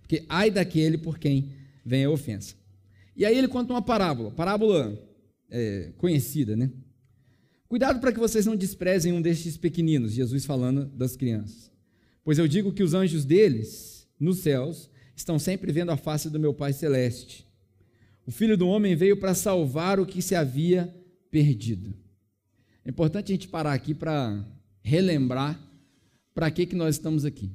[0.00, 1.52] Porque ai daquele por quem
[1.84, 2.54] vem a ofensa.
[3.16, 4.98] E aí ele conta uma parábola, parábola
[5.50, 6.70] é, conhecida, né?
[7.68, 11.70] Cuidado para que vocês não desprezem um destes pequeninos, Jesus falando das crianças.
[12.24, 16.40] Pois eu digo que os anjos deles, nos céus, estão sempre vendo a face do
[16.40, 17.46] meu Pai Celeste.
[18.26, 20.94] O Filho do Homem veio para salvar o que se havia
[21.30, 21.94] perdido.
[22.84, 24.44] É importante a gente parar aqui para
[24.82, 25.60] relembrar
[26.34, 27.52] para que, que nós estamos aqui.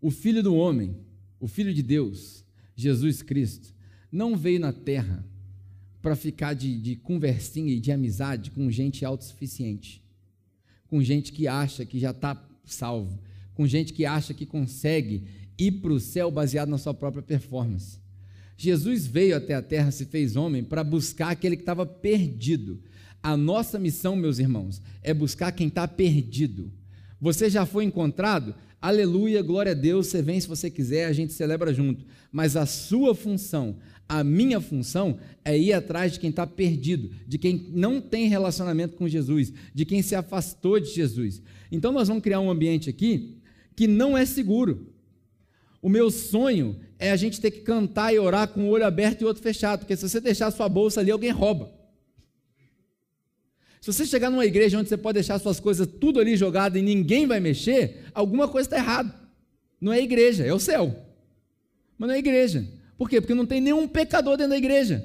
[0.00, 0.96] O Filho do Homem,
[1.38, 3.72] o Filho de Deus, Jesus Cristo,
[4.10, 5.24] não veio na terra
[6.02, 10.02] para ficar de, de conversinha e de amizade com gente autossuficiente,
[10.88, 13.20] com gente que acha que já está salvo,
[13.54, 15.24] com gente que acha que consegue
[15.56, 18.01] ir para o céu baseado na sua própria performance.
[18.62, 22.80] Jesus veio até a terra, se fez homem, para buscar aquele que estava perdido.
[23.20, 26.70] A nossa missão, meus irmãos, é buscar quem está perdido.
[27.20, 28.54] Você já foi encontrado?
[28.80, 32.06] Aleluia, glória a Deus, você vem se você quiser, a gente celebra junto.
[32.30, 37.38] Mas a sua função, a minha função, é ir atrás de quem está perdido, de
[37.38, 41.42] quem não tem relacionamento com Jesus, de quem se afastou de Jesus.
[41.72, 43.38] Então nós vamos criar um ambiente aqui
[43.74, 44.86] que não é seguro.
[45.82, 49.20] O meu sonho é a gente ter que cantar e orar com o olho aberto
[49.20, 51.72] e o outro fechado, porque se você deixar a sua bolsa ali, alguém rouba.
[53.80, 56.82] Se você chegar numa igreja onde você pode deixar suas coisas tudo ali jogado e
[56.82, 59.12] ninguém vai mexer, alguma coisa está errada.
[59.80, 60.96] Não é igreja, é o céu.
[61.98, 62.64] Mas não é igreja.
[62.96, 63.20] Por quê?
[63.20, 65.02] Porque não tem nenhum pecador dentro da igreja.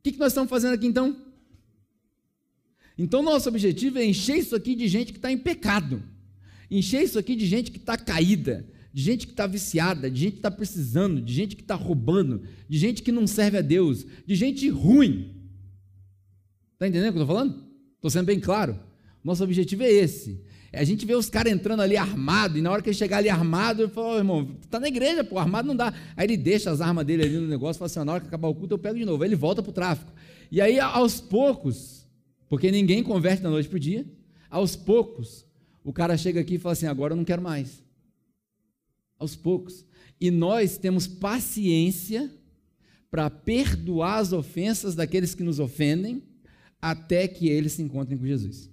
[0.00, 1.16] O que, que nós estamos fazendo aqui então?
[2.98, 6.02] Então, nosso objetivo é encher isso aqui de gente que está em pecado,
[6.68, 10.32] encher isso aqui de gente que está caída, de gente que está viciada, de gente
[10.34, 14.06] que está precisando, de gente que está roubando, de gente que não serve a Deus,
[14.24, 15.34] de gente ruim.
[16.74, 17.64] Está entendendo o que eu estou falando?
[17.96, 18.78] Estou sendo bem claro.
[19.24, 20.44] Nosso objetivo é esse.
[20.72, 23.16] É a gente vê os caras entrando ali armado, e na hora que ele chegar
[23.16, 25.92] ali armado, ele fala, oh, irmão, tá na igreja, pô, armado não dá.
[26.16, 28.46] Aí ele deixa as armas dele ali no negócio, fala assim, na hora que acabar
[28.46, 29.24] o culto eu pego de novo.
[29.24, 30.12] Aí ele volta para o tráfico.
[30.52, 32.06] E aí, aos poucos,
[32.48, 34.06] porque ninguém converte da noite para o dia,
[34.48, 35.44] aos poucos,
[35.82, 37.82] o cara chega aqui e fala assim: agora eu não quero mais.
[39.18, 39.84] Aos poucos.
[40.20, 42.30] E nós temos paciência
[43.10, 46.22] para perdoar as ofensas daqueles que nos ofendem,
[46.82, 48.70] até que eles se encontrem com Jesus.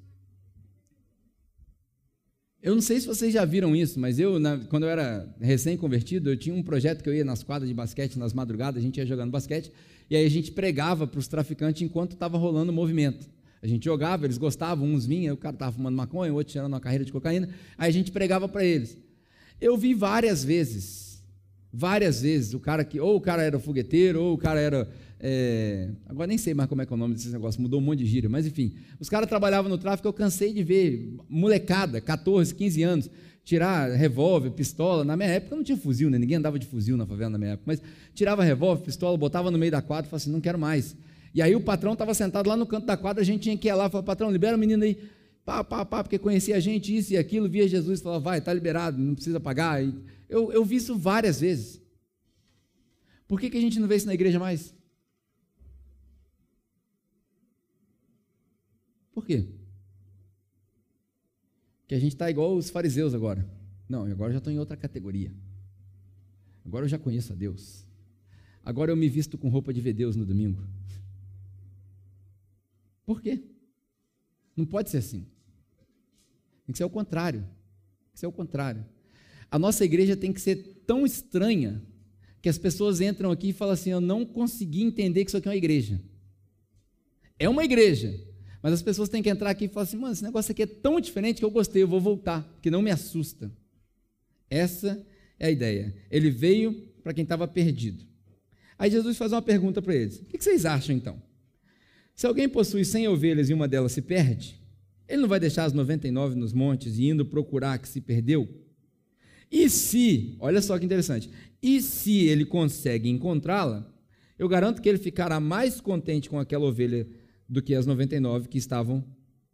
[2.62, 6.30] Eu não sei se vocês já viram isso, mas eu, na, quando eu era recém-convertido,
[6.30, 8.97] eu tinha um projeto que eu ia nas quadras de basquete, nas madrugadas, a gente
[8.97, 9.71] ia jogando basquete,
[10.10, 13.27] e aí a gente pregava para os traficantes enquanto estava rolando o movimento.
[13.63, 16.67] A gente jogava, eles gostavam, uns vinham, o cara estava fumando maconha, o outro tirando
[16.67, 18.97] uma carreira de cocaína, aí a gente pregava para eles.
[19.62, 21.24] Eu vi várias vezes,
[21.71, 24.89] várias vezes, o cara que, ou o cara era fogueteiro, ou o cara era
[25.24, 27.84] é, agora nem sei mais como é que é o nome desse negócio, mudou um
[27.84, 32.02] monte de gíria, mas enfim, os caras trabalhavam no tráfico, eu cansei de ver molecada,
[32.02, 33.10] 14, 15 anos,
[33.43, 35.04] tirar revólver, pistola.
[35.04, 36.17] Na minha época não tinha fuzil, né?
[36.17, 37.82] ninguém andava de fuzil na favela na minha época, mas
[38.15, 40.95] tirava revólver, pistola, botava no meio da quadra e falava assim: não quero mais.
[41.36, 43.67] E aí o patrão estava sentado lá no canto da quadra, a gente tinha que
[43.67, 44.97] ir lá e falar: patrão, libera o menino aí.
[45.43, 48.39] Pá, pá, pá, porque conhecia a gente, isso e aquilo, via Jesus e falava: vai,
[48.39, 49.82] está liberado, não precisa pagar.
[50.30, 51.82] Eu, eu vi isso várias vezes.
[53.27, 54.75] Por que, que a gente não vê isso na igreja mais?
[59.13, 59.47] Por quê?
[61.88, 63.47] Que a gente está igual os fariseus agora.
[63.88, 65.34] Não, agora eu já estou em outra categoria.
[66.65, 67.86] Agora eu já conheço a Deus.
[68.63, 70.65] Agora eu me visto com roupa de ver Deus no domingo.
[73.06, 73.50] Por quê?
[74.55, 75.25] Não pode ser assim.
[76.65, 77.41] Tem que ser o contrário.
[77.41, 78.85] Tem que ser o contrário.
[79.49, 81.81] A nossa igreja tem que ser tão estranha
[82.41, 85.47] que as pessoas entram aqui e falam assim: Eu não consegui entender que isso aqui
[85.47, 86.01] é uma igreja.
[87.37, 88.23] É uma igreja,
[88.61, 90.67] mas as pessoas têm que entrar aqui e falar assim: mano, esse negócio aqui é
[90.67, 93.51] tão diferente que eu gostei, eu vou voltar, que não me assusta.
[94.49, 95.03] Essa
[95.39, 95.95] é a ideia.
[96.09, 98.05] Ele veio para quem estava perdido.
[98.77, 101.21] Aí Jesus faz uma pergunta para eles: o que vocês acham então?
[102.15, 104.60] Se alguém possui 100 ovelhas e uma delas se perde,
[105.08, 108.47] ele não vai deixar as 99 nos montes e indo procurar que se perdeu?
[109.52, 111.30] E se, olha só que interessante,
[111.62, 113.91] e se ele consegue encontrá-la,
[114.39, 117.08] eu garanto que ele ficará mais contente com aquela ovelha
[117.47, 119.06] do que as 99 que estavam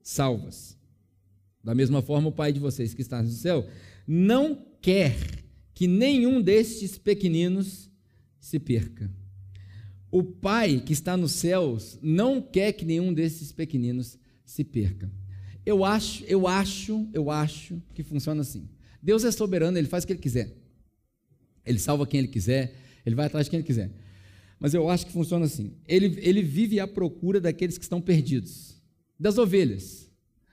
[0.02, 0.78] salvas.
[1.64, 3.68] Da mesma forma, o Pai de vocês que está no céu
[4.08, 5.18] não quer
[5.74, 7.92] que nenhum destes pequeninos
[8.40, 9.12] se perca.
[10.12, 15.12] O Pai que está nos céus não quer que nenhum desses pequeninos se perca.
[15.66, 18.70] Eu acho, eu acho, eu acho que funciona assim.
[19.02, 20.56] Deus é soberano, ele faz o que ele quiser.
[21.66, 22.74] Ele salva quem ele quiser,
[23.06, 23.92] ele vai atrás de quem ele quiser
[24.60, 25.74] mas eu acho que funciona assim.
[25.88, 28.82] Ele, ele vive à procura daqueles que estão perdidos,
[29.20, 30.10] das ovelhas.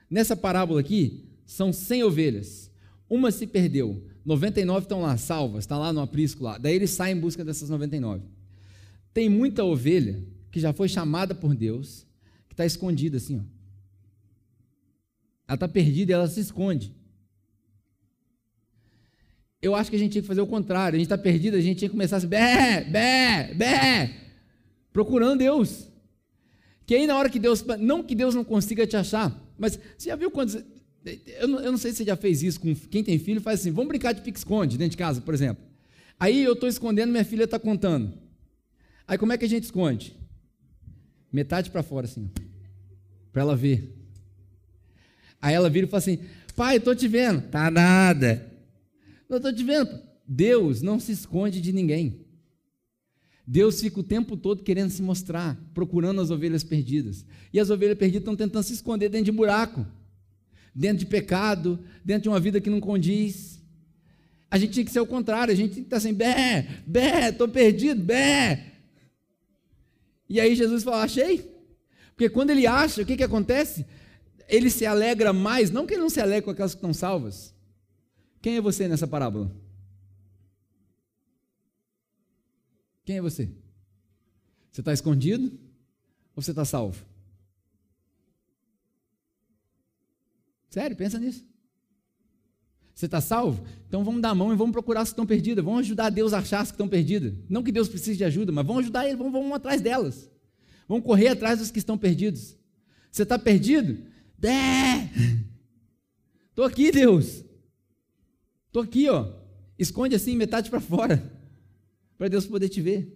[0.09, 2.71] Nessa parábola aqui, são 100 ovelhas.
[3.09, 6.57] Uma se perdeu, 99 estão lá, salvas, está lá no aprisco lá.
[6.57, 8.23] Daí ele sai em busca dessas 99.
[9.15, 12.05] Tem muita ovelha que já foi chamada por Deus,
[12.49, 13.43] que está escondida assim, ó.
[15.47, 16.93] Ela está perdida e ela se esconde.
[19.61, 20.97] Eu acho que a gente tinha que fazer o contrário.
[20.97, 24.13] A gente está perdido, a gente tinha que começar assim, bé, bé, bé,
[24.91, 25.87] procurando Deus.
[26.85, 30.09] Que aí na hora que Deus, não que Deus não consiga te achar, mas você
[30.09, 30.61] já viu quando,
[31.39, 33.61] eu não, eu não sei se você já fez isso com quem tem filho, faz
[33.61, 35.63] assim, vamos brincar de pique-esconde dentro de casa, por exemplo.
[36.19, 38.24] Aí eu estou escondendo, minha filha está contando.
[39.07, 40.17] Aí como é que a gente esconde?
[41.31, 42.29] Metade para fora assim,
[43.31, 43.93] para ela ver.
[45.41, 46.19] Aí ela vira e fala assim,
[46.55, 47.41] pai, estou te vendo.
[47.49, 48.51] Tá nada.
[49.29, 49.99] Eu estou te vendo.
[50.27, 52.25] Deus não se esconde de ninguém.
[53.47, 57.25] Deus fica o tempo todo querendo se mostrar, procurando as ovelhas perdidas.
[57.53, 59.85] E as ovelhas perdidas estão tentando se esconder dentro de buraco,
[60.73, 63.61] dentro de pecado, dentro de uma vida que não condiz.
[64.49, 67.29] A gente tinha que ser o contrário, a gente tem que estar assim, bé, bé,
[67.29, 68.71] estou perdido, bé.
[70.27, 71.53] E aí Jesus fala, achei.
[72.09, 73.85] Porque quando ele acha, o que, que acontece?
[74.47, 77.53] Ele se alegra mais, não que ele não se alegre com aquelas que estão salvas,
[78.41, 79.51] quem é você nessa parábola?
[83.03, 83.49] Quem é você?
[84.71, 85.57] Você está escondido
[86.35, 87.05] ou você está salvo?
[90.69, 91.45] Sério, pensa nisso.
[92.95, 93.61] Você está salvo?
[93.87, 95.63] Então vamos dar a mão e vamos procurar as que estão perdidas.
[95.63, 97.33] Vamos ajudar Deus a achar as que estão perdidas.
[97.49, 100.31] Não que Deus precise de ajuda, mas vamos ajudar Ele, vamos, vamos atrás delas.
[100.87, 102.57] Vamos correr atrás dos que estão perdidos.
[103.11, 103.97] Você está perdido?
[104.41, 105.09] É!
[106.49, 107.43] Estou aqui, Deus.
[108.67, 109.29] Estou aqui, ó.
[109.77, 111.21] Esconde assim, metade para fora,
[112.17, 113.13] para Deus poder te ver.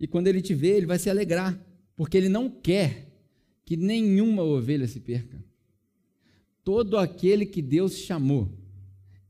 [0.00, 1.56] E quando Ele te vê, Ele vai se alegrar,
[1.94, 3.08] porque Ele não quer
[3.64, 5.44] que nenhuma ovelha se perca.
[6.64, 8.63] Todo aquele que Deus chamou,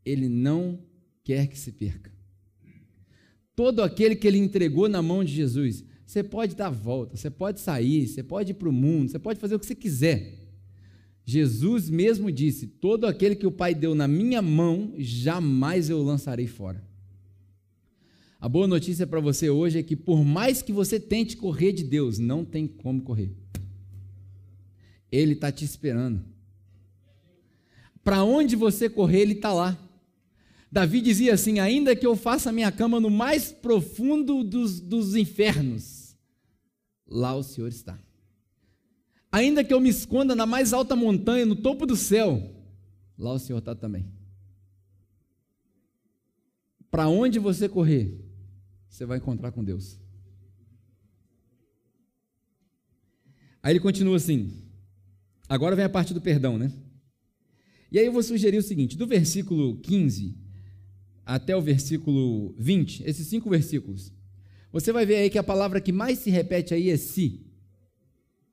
[0.05, 0.79] Ele não
[1.23, 2.12] quer que se perca.
[3.57, 7.61] Todo aquele que Ele entregou na mão de Jesus, você pode dar volta, você pode
[7.61, 10.45] sair, você pode ir para o mundo, você pode fazer o que você quiser.
[11.25, 16.47] Jesus mesmo disse: Todo aquele que o Pai deu na minha mão, jamais eu lançarei
[16.47, 16.85] fora.
[18.38, 21.83] A boa notícia para você hoje é que, por mais que você tente correr de
[21.83, 23.33] Deus, não tem como correr.
[25.11, 26.23] Ele está te esperando.
[28.03, 29.79] Para onde você correr, Ele está lá.
[30.74, 36.16] Davi dizia assim: Ainda que eu faça minha cama no mais profundo dos, dos infernos,
[37.06, 37.96] lá o Senhor está.
[39.30, 42.42] Ainda que eu me esconda na mais alta montanha, no topo do céu,
[43.16, 44.04] lá o Senhor está também.
[46.90, 48.20] Para onde você correr,
[48.88, 50.00] você vai encontrar com Deus.
[53.62, 54.60] Aí ele continua assim.
[55.48, 56.72] Agora vem a parte do perdão, né?
[57.92, 60.42] E aí eu vou sugerir o seguinte: do versículo 15
[61.24, 64.12] até o versículo 20, esses cinco versículos,
[64.72, 67.46] você vai ver aí que a palavra que mais se repete aí é se.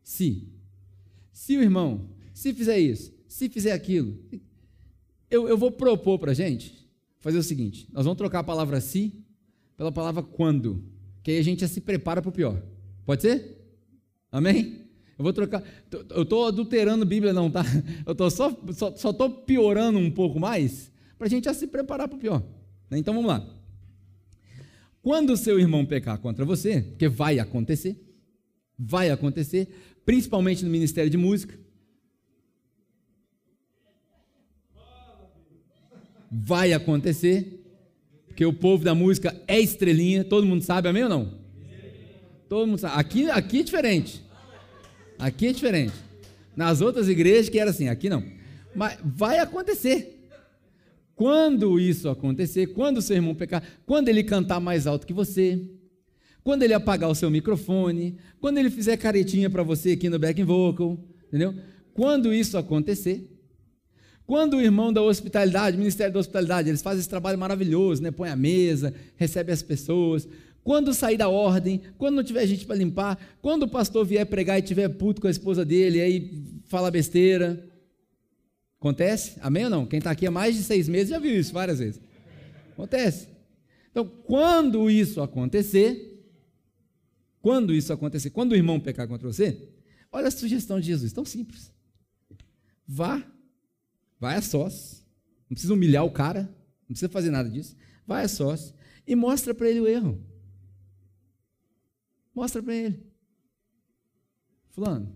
[0.03, 0.47] Se.
[1.31, 4.17] Se o irmão, se fizer isso, se fizer aquilo.
[5.29, 6.88] Eu, eu vou propor para a gente
[7.19, 9.25] fazer o seguinte: nós vamos trocar a palavra se
[9.75, 10.84] pela palavra quando,
[11.23, 12.62] que aí a gente já se prepara para o pior.
[13.03, 13.57] Pode ser?
[14.31, 14.86] Amém?
[15.17, 15.63] Eu vou trocar.
[16.10, 17.63] Eu estou adulterando a Bíblia, não, tá?
[18.05, 21.67] Eu tô só estou só, só piorando um pouco mais para a gente já se
[21.67, 22.43] preparar para o pior.
[22.91, 22.99] Né?
[22.99, 23.43] Então vamos lá.
[25.01, 27.97] Quando o seu irmão pecar contra você, porque vai acontecer,
[28.77, 29.67] vai acontecer,
[30.06, 31.58] principalmente no ministério de música,
[36.30, 37.63] vai acontecer,
[38.27, 41.41] porque o povo da música é estrelinha, todo mundo sabe, amém ou não?
[42.47, 42.99] Todo mundo sabe.
[42.99, 44.23] Aqui, aqui é diferente.
[45.17, 45.93] Aqui é diferente.
[46.56, 48.23] Nas outras igrejas que era assim, aqui não.
[48.75, 50.20] Mas vai acontecer.
[51.15, 55.62] Quando isso acontecer, quando o seu irmão pecar, quando ele cantar mais alto que você,
[56.43, 60.41] quando ele apagar o seu microfone, quando ele fizer caretinha para você aqui no back
[60.43, 60.97] vocal,
[61.28, 61.54] entendeu?
[61.93, 63.30] Quando isso acontecer,
[64.26, 68.12] quando o irmão da hospitalidade, Ministério da Hospitalidade, eles fazem esse trabalho maravilhoso, né?
[68.12, 70.28] Põe a mesa, recebe as pessoas.
[70.63, 74.58] Quando sair da ordem, quando não tiver gente para limpar, quando o pastor vier pregar
[74.58, 77.70] e tiver puto com a esposa dele, aí fala besteira.
[78.82, 79.38] Acontece?
[79.41, 79.86] Amém ou não?
[79.86, 82.02] Quem está aqui há mais de seis meses já viu isso várias vezes.
[82.72, 83.28] Acontece.
[83.91, 86.20] Então, quando isso acontecer,
[87.44, 89.70] quando isso acontecer, quando o irmão pecar contra você,
[90.12, 91.72] olha a sugestão de Jesus, tão simples.
[92.88, 93.24] Vá
[94.20, 95.06] Vai a sós.
[95.50, 96.44] Não precisa humilhar o cara.
[96.82, 97.76] Não precisa fazer nada disso.
[98.08, 98.74] Vai a sós.
[99.06, 100.20] E mostra para ele o erro.
[102.34, 103.00] Mostra para ele.
[104.70, 105.15] Fulano,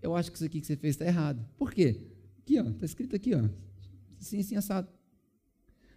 [0.00, 1.46] eu acho que isso aqui que você fez está errado.
[1.58, 2.13] Por quê?
[2.44, 3.42] Aqui, está escrito aqui, ó.
[4.20, 4.86] Sim, sim, assado.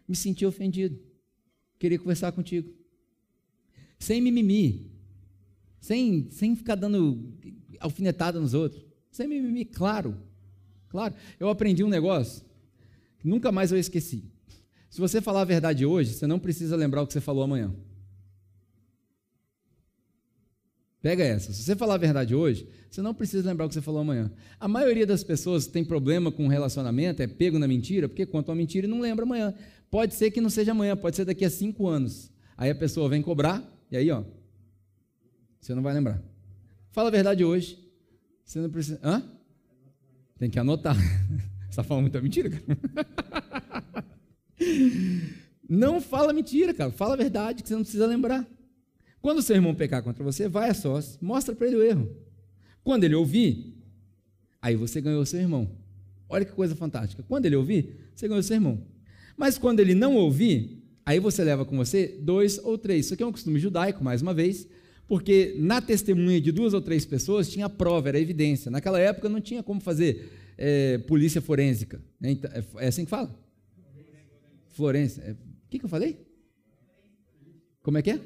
[0.07, 0.97] Me senti ofendido.
[1.77, 2.73] Queria conversar contigo.
[3.99, 4.89] Sem mimimi.
[5.81, 7.33] Sem, sem ficar dando
[7.81, 8.81] alfinetada nos outros.
[9.11, 10.17] Sem mimimi, claro.
[10.87, 12.45] Claro, eu aprendi um negócio
[13.19, 14.23] que nunca mais eu esqueci.
[14.89, 17.75] Se você falar a verdade hoje, você não precisa lembrar o que você falou amanhã.
[21.07, 21.53] Pega essa.
[21.53, 24.29] Se você falar a verdade hoje, você não precisa lembrar o que você falou amanhã.
[24.59, 28.57] A maioria das pessoas tem problema com relacionamento, é pego na mentira, porque conta uma
[28.57, 29.53] mentira e não lembra amanhã.
[29.89, 32.29] Pode ser que não seja amanhã, pode ser daqui a cinco anos.
[32.57, 34.21] Aí a pessoa vem cobrar, e aí, ó,
[35.61, 36.21] você não vai lembrar.
[36.91, 37.79] Fala a verdade hoje.
[38.43, 38.99] Você não precisa.
[39.01, 39.23] Hã?
[40.37, 40.97] Tem que anotar.
[40.99, 42.63] Você está falando muita mentira, cara.
[45.69, 46.91] Não fala mentira, cara.
[46.91, 48.47] Fala a verdade, que você não precisa lembrar.
[49.21, 52.09] Quando seu irmão pecar contra você, vai a sós, mostra para ele o erro.
[52.83, 53.75] Quando ele ouvir,
[54.61, 55.69] aí você ganhou seu irmão.
[56.29, 57.23] Olha que coisa fantástica.
[57.23, 58.81] Quando ele ouvir, você ganhou seu irmão.
[59.35, 63.05] Mas quando ele não ouvir, aí você leva com você dois ou três.
[63.05, 64.67] Isso aqui é um costume judaico, mais uma vez,
[65.07, 68.69] porque na testemunha de duas ou três pessoas tinha prova, era evidência.
[68.69, 72.01] Naquela época não tinha como fazer é, polícia forensica.
[72.19, 72.31] Né?
[72.31, 73.33] Então, é, é, assim que fala?
[74.69, 75.21] Florença.
[75.21, 76.25] É, o que, que eu falei?
[77.81, 78.19] Como é que é?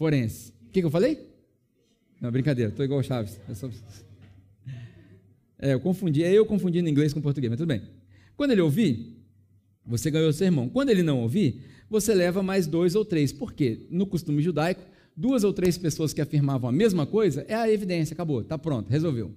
[0.00, 0.54] Forense.
[0.66, 1.28] O que, que eu falei?
[2.22, 3.38] Não, brincadeira, estou igual o Chaves.
[3.46, 3.68] Eu só...
[5.58, 7.82] É, eu confundi, é eu confundindo inglês com português, mas tudo bem.
[8.34, 9.22] Quando ele ouvir,
[9.84, 10.70] você ganhou o sermão.
[10.70, 11.60] Quando ele não ouvir,
[11.90, 13.30] você leva mais dois ou três.
[13.30, 13.86] Por quê?
[13.90, 14.80] No costume judaico,
[15.14, 18.88] duas ou três pessoas que afirmavam a mesma coisa é a evidência, acabou, está pronto,
[18.88, 19.34] resolveu.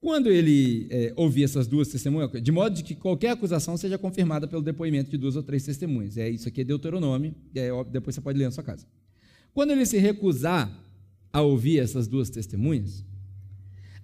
[0.00, 4.48] Quando ele é, ouvir essas duas testemunhas, de modo de que qualquer acusação seja confirmada
[4.48, 6.16] pelo depoimento de duas ou três testemunhas.
[6.16, 7.60] É isso aqui é Deuteronômio, e
[7.92, 8.84] depois você pode ler na sua casa.
[9.54, 10.70] Quando ele se recusar
[11.32, 13.04] a ouvir essas duas testemunhas,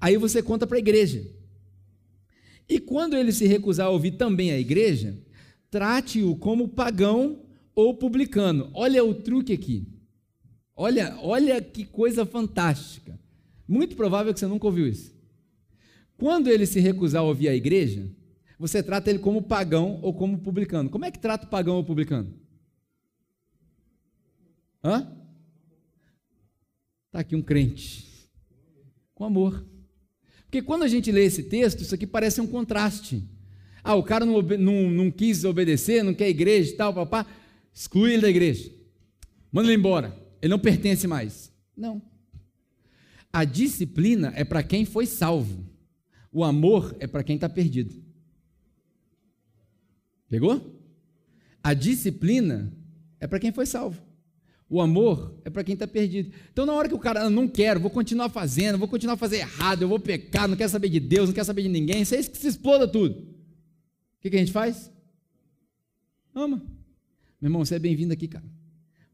[0.00, 1.26] aí você conta para a igreja.
[2.68, 5.18] E quando ele se recusar a ouvir também a igreja,
[5.68, 7.42] trate-o como pagão
[7.74, 8.70] ou publicano.
[8.72, 9.88] Olha o truque aqui.
[10.76, 13.18] Olha, olha que coisa fantástica.
[13.66, 15.12] Muito provável que você nunca ouviu isso.
[16.16, 18.08] Quando ele se recusar a ouvir a igreja,
[18.58, 20.88] você trata ele como pagão ou como publicano.
[20.88, 22.32] Como é que trata o pagão ou publicano?
[24.84, 25.19] Hã?
[27.10, 28.06] Está aqui um crente.
[29.16, 29.66] Com amor.
[30.44, 33.28] Porque quando a gente lê esse texto, isso aqui parece um contraste.
[33.82, 37.26] Ah, o cara não, não, não quis obedecer, não quer igreja e tal, papá.
[37.74, 38.72] Exclui ele da igreja.
[39.50, 40.16] Manda ele embora.
[40.40, 41.52] Ele não pertence mais.
[41.76, 42.00] Não.
[43.32, 45.68] A disciplina é para quem foi salvo.
[46.30, 47.94] O amor é para quem está perdido.
[50.28, 50.80] Pegou?
[51.60, 52.72] A disciplina
[53.18, 54.00] é para quem foi salvo.
[54.72, 56.32] O amor é para quem está perdido.
[56.52, 59.38] Então, na hora que o cara, ah, não quero, vou continuar fazendo, vou continuar fazer
[59.38, 62.14] errado, eu vou pecar, não quero saber de Deus, não quero saber de ninguém, isso
[62.14, 63.16] é isso que se exploda tudo.
[63.16, 64.88] O que, que a gente faz?
[66.32, 66.58] Ama.
[67.40, 68.44] Meu irmão, você é bem-vindo aqui, cara.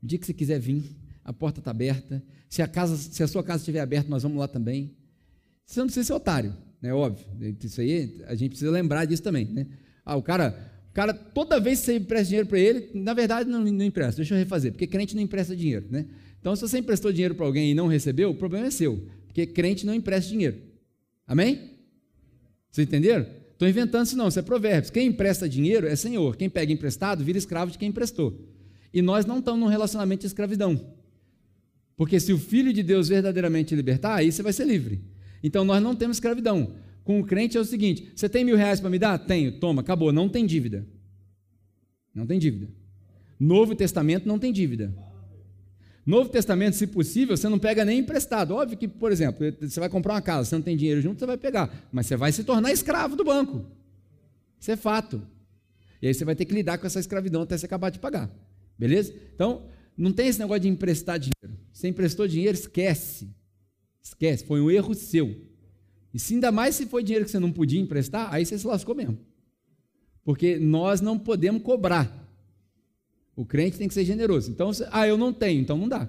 [0.03, 0.95] O dia que você quiser vir,
[1.25, 2.23] a porta está aberta.
[2.51, 4.95] Se a, casa, se a sua casa estiver aberta, nós vamos lá também.
[5.65, 6.93] Você não precisa ser otário, né?
[6.93, 7.27] Óbvio.
[7.65, 9.67] Isso aí, a gente precisa lembrar disso também, né?
[10.05, 13.63] Ah, o cara, cara, toda vez que você empresta dinheiro para ele, na verdade não,
[13.63, 16.07] não empresta, deixa eu refazer, porque crente não empresta dinheiro, né?
[16.41, 19.45] Então, se você emprestou dinheiro para alguém e não recebeu, o problema é seu, porque
[19.47, 20.57] crente não empresta dinheiro.
[21.27, 21.73] Amém?
[22.71, 23.27] Vocês entenderam?
[23.53, 24.89] Estou inventando isso não, isso é provérbios.
[24.89, 28.49] Quem empresta dinheiro é senhor, quem pega emprestado vira escravo de quem emprestou.
[28.91, 30.95] E nós não estamos num relacionamento de escravidão.
[31.95, 35.03] Porque se o Filho de Deus verdadeiramente libertar, aí você vai ser livre.
[35.43, 36.73] Então nós não temos escravidão.
[37.07, 39.17] Com o crente é o seguinte: você tem mil reais para me dar?
[39.17, 40.85] Tenho, toma, acabou, não tem dívida.
[42.13, 42.69] Não tem dívida.
[43.39, 44.93] Novo Testamento não tem dívida.
[46.05, 48.57] Novo Testamento, se possível, você não pega nem emprestado.
[48.57, 51.27] Óbvio que, por exemplo, você vai comprar uma casa, você não tem dinheiro junto, você
[51.27, 51.89] vai pegar.
[51.93, 53.65] Mas você vai se tornar escravo do banco.
[54.59, 55.25] Isso é fato.
[56.03, 58.29] E aí você vai ter que lidar com essa escravidão até você acabar de pagar.
[58.77, 59.15] Beleza?
[59.33, 61.57] Então, não tem esse negócio de emprestar dinheiro.
[61.73, 63.33] Você emprestou dinheiro, esquece.
[64.03, 65.55] Esquece, foi um erro seu.
[66.17, 68.67] E se ainda mais se foi dinheiro que você não podia emprestar, aí você se
[68.67, 69.19] lascou mesmo.
[70.25, 72.11] Porque nós não podemos cobrar.
[73.37, 74.51] O crente tem que ser generoso.
[74.51, 76.09] Então, ah, eu não tenho, então não dá.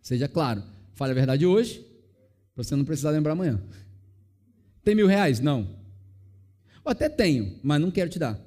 [0.00, 0.62] Seja claro.
[0.94, 1.86] Fale a verdade hoje,
[2.54, 3.62] para você não precisar lembrar amanhã.
[4.82, 5.40] Tem mil reais?
[5.40, 5.76] Não.
[6.82, 8.40] Ou até tenho, mas não quero te dar.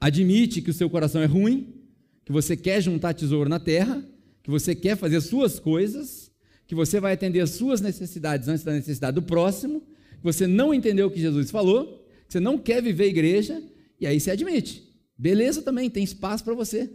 [0.00, 1.84] Admite que o seu coração é ruim,
[2.24, 4.02] que você quer juntar tesouro na terra,
[4.42, 6.27] que você quer fazer suas coisas,
[6.68, 10.74] que você vai atender as suas necessidades antes da necessidade do próximo, que você não
[10.74, 13.60] entendeu o que Jesus falou, que você não quer viver igreja,
[13.98, 14.86] e aí você admite.
[15.16, 16.90] Beleza também, tem espaço para você.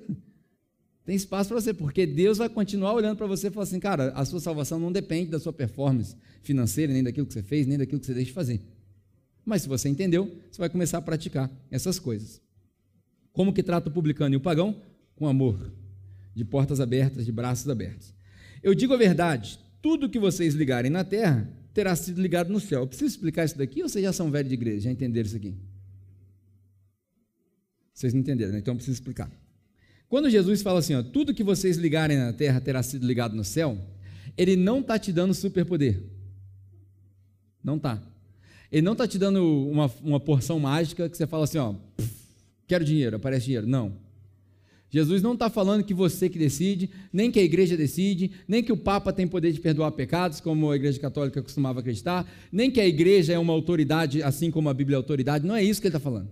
[1.04, 4.10] Tem espaço para você, porque Deus vai continuar olhando para você e falar assim, cara,
[4.12, 7.78] a sua salvação não depende da sua performance financeira, nem daquilo que você fez, nem
[7.78, 8.62] daquilo que você deixa de fazer.
[9.44, 12.40] Mas se você entendeu, você vai começar a praticar essas coisas.
[13.34, 14.80] Como que trata o publicano e o pagão?
[15.16, 15.74] Com amor,
[16.36, 18.14] de portas abertas, de braços abertos.
[18.62, 22.84] Eu digo a verdade, tudo que vocês ligarem na terra terá sido ligado no céu.
[22.84, 24.86] Eu preciso explicar isso daqui ou vocês já são velhos de igreja?
[24.86, 25.54] Já entenderam isso aqui?
[27.94, 28.60] Vocês não entenderam, né?
[28.60, 29.30] então eu preciso explicar.
[30.08, 33.44] Quando Jesus fala assim, ó, tudo que vocês ligarem na terra terá sido ligado no
[33.44, 33.78] céu,
[34.38, 36.02] ele não está te dando superpoder.
[37.62, 38.02] Não está.
[38.72, 41.76] Ele não está te dando uma, uma porção mágica que você fala assim, ó,
[42.66, 43.68] quero dinheiro, aparece dinheiro.
[43.68, 43.98] Não.
[44.94, 48.72] Jesus não está falando que você que decide, nem que a igreja decide, nem que
[48.72, 52.80] o Papa tem poder de perdoar pecados, como a igreja católica costumava acreditar, nem que
[52.80, 55.48] a igreja é uma autoridade, assim como a Bíblia é autoridade.
[55.48, 56.30] Não é isso que ele está falando.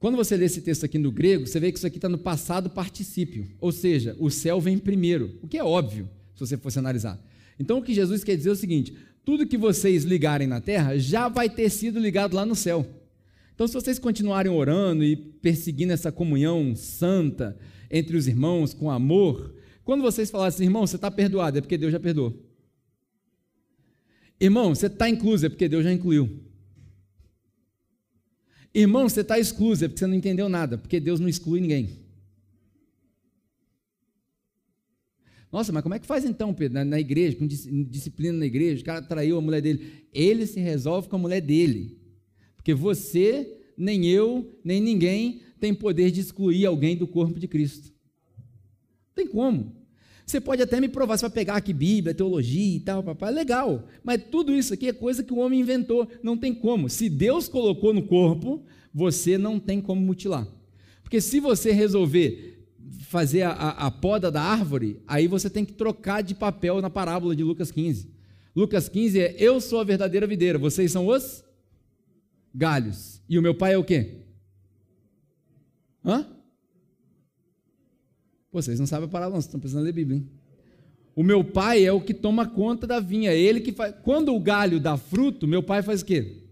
[0.00, 2.18] Quando você lê esse texto aqui no grego, você vê que isso aqui está no
[2.18, 6.80] passado particípio, ou seja, o céu vem primeiro, o que é óbvio, se você fosse
[6.80, 7.24] analisar.
[7.56, 8.92] Então o que Jesus quer dizer é o seguinte:
[9.24, 12.84] tudo que vocês ligarem na terra já vai ter sido ligado lá no céu.
[13.58, 17.58] Então, se vocês continuarem orando e perseguindo essa comunhão santa
[17.90, 19.52] entre os irmãos com amor,
[19.82, 22.40] quando vocês falarem assim, irmão, você está perdoado, é porque Deus já perdoou.
[24.38, 26.40] Irmão, você está incluso, é porque Deus já incluiu.
[28.72, 32.06] Irmão, você está excluso, é porque você não entendeu nada, porque Deus não exclui ninguém.
[35.50, 38.82] Nossa, mas como é que faz então, Pedro, na, na igreja, com disciplina na igreja,
[38.82, 40.06] o cara traiu a mulher dele.
[40.12, 41.97] Ele se resolve com a mulher dele.
[42.68, 47.94] Porque você, nem eu, nem ninguém tem poder de excluir alguém do corpo de Cristo.
[48.36, 49.74] Não tem como.
[50.26, 53.86] Você pode até me provar, você vai pegar aqui Bíblia, teologia e tal, papai, legal.
[54.04, 56.06] Mas tudo isso aqui é coisa que o homem inventou.
[56.22, 56.90] Não tem como.
[56.90, 58.62] Se Deus colocou no corpo,
[58.92, 60.46] você não tem como mutilar.
[61.02, 62.66] Porque se você resolver
[63.00, 66.90] fazer a, a, a, poda da árvore, aí você tem que trocar de papel na
[66.90, 68.10] parábola de Lucas 15.
[68.54, 71.47] Lucas 15 é: Eu sou a verdadeira videira, vocês são os
[72.54, 73.22] galhos.
[73.28, 74.22] E o meu pai é o quê?
[76.04, 76.26] Hã?
[78.50, 80.28] Pô, vocês não sabem a parábola, vocês estão precisando ler Bíblia, hein?
[81.14, 83.94] O meu pai é o que toma conta da vinha, é ele que faz.
[84.02, 86.44] Quando o galho dá fruto, meu pai faz o quê?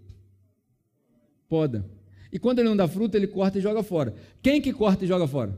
[1.49, 1.89] Poda.
[2.33, 4.15] E quando ele não dá fruto, ele corta e joga fora.
[4.43, 5.57] Quem que corta e joga fora?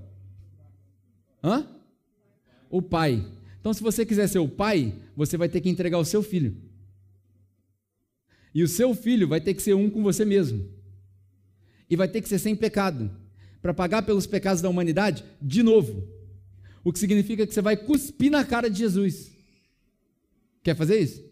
[1.43, 1.67] Hã?
[2.69, 3.27] O pai.
[3.59, 6.55] Então, se você quiser ser o pai, você vai ter que entregar o seu filho.
[8.55, 10.69] E o seu filho vai ter que ser um com você mesmo.
[11.89, 13.11] E vai ter que ser sem pecado.
[13.61, 16.07] Para pagar pelos pecados da humanidade, de novo.
[16.85, 19.31] O que significa que você vai cuspir na cara de Jesus.
[20.63, 21.25] Quer fazer isso?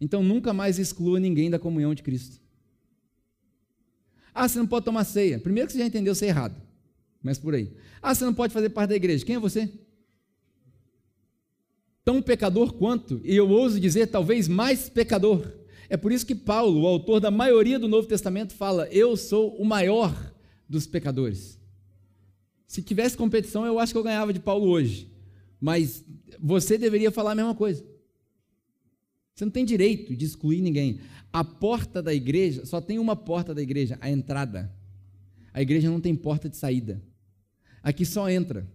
[0.00, 2.40] Então nunca mais exclua ninguém da comunhão de Cristo.
[4.34, 5.38] Ah, você não pode tomar ceia.
[5.38, 6.60] Primeiro que você já entendeu ser errado.
[7.22, 7.72] Mas por aí.
[8.02, 9.24] Ah, você não pode fazer parte da igreja.
[9.24, 9.72] Quem é você?
[12.04, 15.50] Tão pecador quanto, e eu ouso dizer, talvez mais pecador.
[15.88, 19.54] É por isso que Paulo, o autor da maioria do Novo Testamento, fala: Eu sou
[19.56, 20.34] o maior
[20.68, 21.58] dos pecadores.
[22.66, 25.10] Se tivesse competição, eu acho que eu ganhava de Paulo hoje.
[25.60, 26.04] Mas
[26.40, 27.84] você deveria falar a mesma coisa.
[29.34, 31.00] Você não tem direito de excluir ninguém.
[31.32, 34.74] A porta da igreja, só tem uma porta da igreja, a entrada.
[35.52, 37.00] A igreja não tem porta de saída.
[37.82, 38.68] Aqui só entra.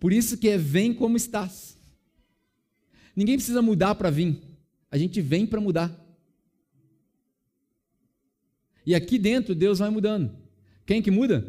[0.00, 1.77] Por isso que é vem como estás.
[3.18, 4.40] Ninguém precisa mudar para vir.
[4.88, 5.92] A gente vem para mudar.
[8.86, 10.30] E aqui dentro Deus vai mudando.
[10.86, 11.44] Quem que muda?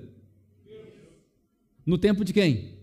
[1.86, 2.74] No tempo de quem?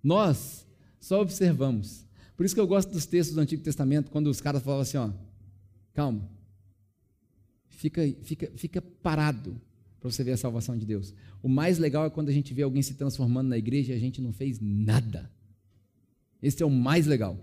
[0.00, 0.64] Nós
[1.00, 2.06] só observamos.
[2.36, 4.96] Por isso que eu gosto dos textos do Antigo Testamento, quando os caras falavam assim,
[4.96, 5.10] ó,
[5.92, 6.30] calma,
[7.68, 9.60] fica, fica, fica parado
[9.98, 11.12] para você ver a salvação de Deus.
[11.42, 13.98] O mais legal é quando a gente vê alguém se transformando na igreja e a
[13.98, 15.33] gente não fez nada.
[16.44, 17.38] Esse é o mais legal.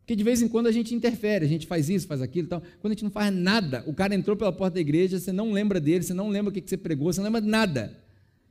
[0.00, 2.48] Porque de vez em quando a gente interfere, a gente faz isso, faz aquilo e
[2.48, 2.62] tal.
[2.80, 5.52] Quando a gente não faz nada, o cara entrou pela porta da igreja, você não
[5.52, 7.96] lembra dele, você não lembra o que você pregou, você não lembra de nada.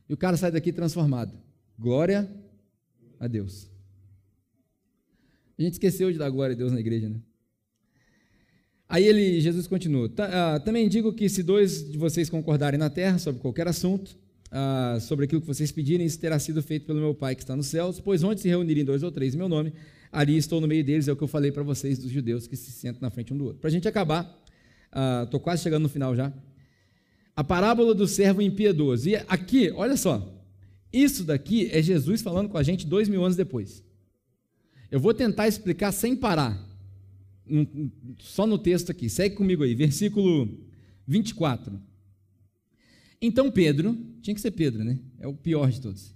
[0.07, 1.34] E o cara sai daqui transformado.
[1.78, 2.30] Glória
[3.19, 3.69] a Deus.
[5.57, 7.19] A gente esqueceu de dar glória a Deus na igreja, né?
[8.88, 10.09] Aí ele, Jesus continua.
[10.19, 14.15] Ah, também digo que se dois de vocês concordarem na terra sobre qualquer assunto,
[14.51, 17.55] ah, sobre aquilo que vocês pedirem, isso terá sido feito pelo meu Pai que está
[17.55, 19.73] nos céus, pois onde se reunirem dois ou três em meu nome,
[20.11, 22.55] ali estou no meio deles, é o que eu falei para vocês dos judeus que
[22.55, 23.59] se sentam na frente um do outro.
[23.59, 24.23] Para a gente acabar,
[25.23, 26.31] estou uh, quase chegando no final já.
[27.35, 29.09] A parábola do servo impiedoso.
[29.09, 30.33] E aqui, olha só,
[30.91, 33.83] isso daqui é Jesus falando com a gente dois mil anos depois.
[34.89, 36.65] Eu vou tentar explicar sem parar,
[38.19, 40.49] só no texto aqui, segue comigo aí, versículo
[41.05, 41.79] 24.
[43.22, 44.99] Então Pedro, tinha que ser Pedro, né?
[45.20, 46.15] É o pior de todos.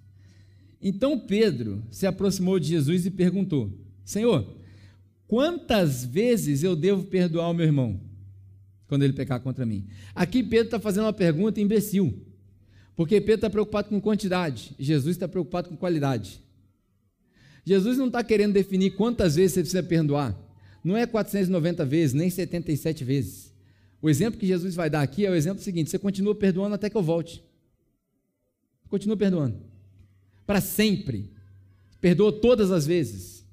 [0.82, 3.72] Então Pedro se aproximou de Jesus e perguntou:
[4.04, 4.58] Senhor,
[5.28, 8.00] quantas vezes eu devo perdoar o meu irmão
[8.88, 9.88] quando ele pecar contra mim?
[10.14, 12.14] Aqui Pedro está fazendo uma pergunta imbecil,
[12.96, 16.42] porque Pedro está preocupado com quantidade, Jesus está preocupado com qualidade.
[17.64, 20.38] Jesus não está querendo definir quantas vezes você precisa perdoar,
[20.84, 23.51] não é 490 vezes, nem 77 vezes.
[24.02, 26.90] O exemplo que Jesus vai dar aqui é o exemplo seguinte: você continua perdoando até
[26.90, 27.44] que eu volte.
[28.90, 29.72] Continua perdoando
[30.52, 31.32] para sempre.
[32.02, 33.46] Perdoa todas as vezes.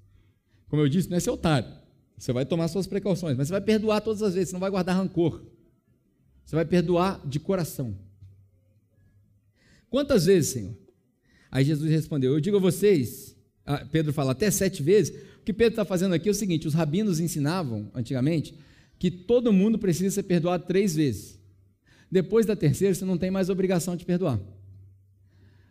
[0.69, 1.73] Como eu disse, não é seu otário.
[2.17, 4.71] Você vai tomar suas precauções, mas você vai perdoar todas as vezes, você não vai
[4.71, 5.45] guardar rancor.
[6.45, 7.97] Você vai perdoar de coração.
[9.89, 10.77] Quantas vezes, Senhor?
[11.53, 13.37] Aí Jesus respondeu: Eu digo a vocês,
[13.93, 15.15] Pedro fala até sete vezes.
[15.37, 18.59] O que Pedro está fazendo aqui é o seguinte: os rabinos ensinavam antigamente
[18.99, 21.39] que todo mundo precisa ser perdoado três vezes.
[22.11, 24.41] Depois da terceira, você não tem mais obrigação de perdoar.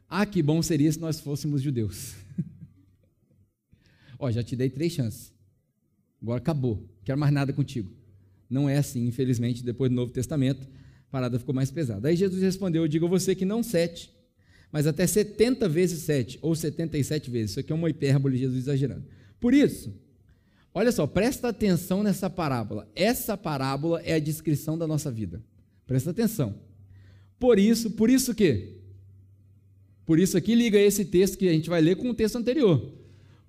[0.09, 2.15] Ah, que bom seria se nós fôssemos judeus.
[4.17, 5.34] Ó, já te dei três chances.
[6.21, 6.88] Agora acabou.
[7.03, 7.91] Quero mais nada contigo.
[8.49, 10.67] Não é assim, infelizmente, depois do Novo Testamento,
[11.07, 12.07] a parada ficou mais pesada.
[12.07, 14.09] Aí Jesus respondeu: Eu digo a você que não sete,
[14.71, 17.51] mas até 70 vezes sete, ou 77 vezes.
[17.51, 19.05] Isso aqui é uma hipérbole, Jesus exagerando.
[19.39, 19.93] Por isso,
[20.78, 22.88] olha só, presta atenção nessa parábola.
[22.95, 25.43] Essa parábola é a descrição da nossa vida.
[25.86, 26.55] Presta atenção.
[27.39, 28.75] Por isso, por isso que
[30.05, 32.93] por isso aqui liga esse texto que a gente vai ler com o texto anterior.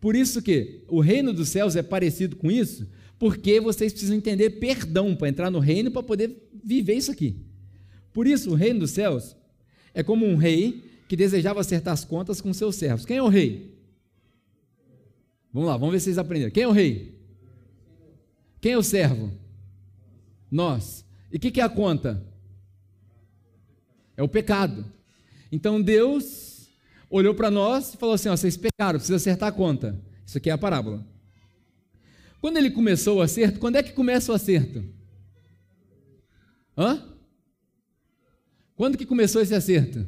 [0.00, 4.50] Por isso que o reino dos céus é parecido com isso, porque vocês precisam entender
[4.50, 7.36] perdão para entrar no reino para poder viver isso aqui.
[8.12, 9.36] Por isso, o reino dos céus
[9.94, 13.06] é como um rei que desejava acertar as contas com seus servos.
[13.06, 13.78] Quem é o rei?
[15.52, 16.52] Vamos lá, vamos ver se vocês aprenderam.
[16.52, 17.17] Quem é o rei?
[18.60, 19.32] Quem é o servo?
[20.50, 21.04] Nós.
[21.32, 22.22] E o que, que é a conta?
[24.16, 24.84] É o pecado.
[25.50, 26.68] Então Deus
[27.10, 30.00] olhou para nós e falou assim: ó, vocês pecaram, precisa acertar a conta.
[30.26, 31.06] Isso aqui é a parábola.
[32.40, 34.84] Quando ele começou o acerto, quando é que começa o acerto?
[36.76, 37.02] Hã?
[38.76, 40.06] Quando que começou esse acerto?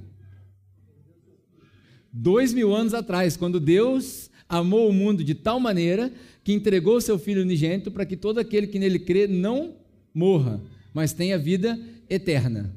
[2.12, 7.18] Dois mil anos atrás, quando Deus amou o mundo de tal maneira que entregou seu
[7.18, 9.76] Filho unigênito para que todo aquele que nele crê não
[10.12, 10.60] morra,
[10.92, 11.78] mas tenha vida
[12.08, 12.74] eterna.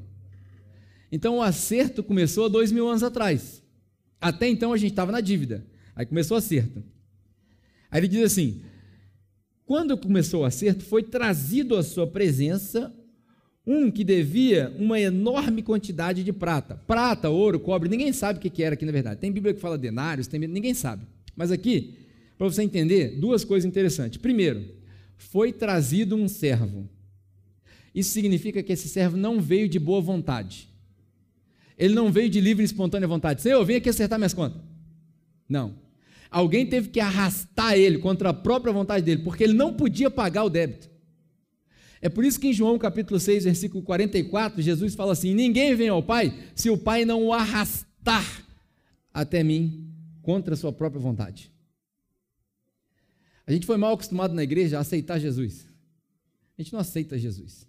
[1.10, 3.60] Então o acerto começou há dois mil anos atrás.
[4.20, 5.66] Até então a gente estava na dívida.
[5.96, 6.82] Aí começou o acerto.
[7.90, 8.62] Aí ele diz assim:
[9.66, 12.94] quando começou o acerto, foi trazido à sua presença
[13.66, 16.76] um que devia uma enorme quantidade de prata.
[16.86, 19.20] Prata, ouro, cobre, ninguém sabe o que era aqui na verdade.
[19.20, 21.06] Tem Bíblia que fala denários, tem, ninguém sabe.
[21.36, 21.94] Mas aqui,
[22.36, 24.18] para você entender, duas coisas interessantes.
[24.18, 24.64] Primeiro,
[25.16, 26.88] foi trazido um servo.
[27.94, 30.68] Isso significa que esse servo não veio de boa vontade.
[31.78, 33.42] Ele não veio de livre e espontânea vontade.
[33.42, 34.60] Senhor, vem aqui acertar minhas contas.
[35.48, 35.76] Não.
[36.30, 40.44] Alguém teve que arrastar ele contra a própria vontade dele, porque ele não podia pagar
[40.44, 40.90] o débito.
[42.00, 45.88] É por isso que em João capítulo 6, versículo 44, Jesus fala assim: Ninguém vem
[45.88, 48.44] ao Pai se o Pai não o arrastar
[49.12, 49.93] até mim
[50.24, 51.52] contra a sua própria vontade.
[53.46, 55.68] A gente foi mal acostumado na igreja a aceitar Jesus.
[56.58, 57.68] A gente não aceita Jesus.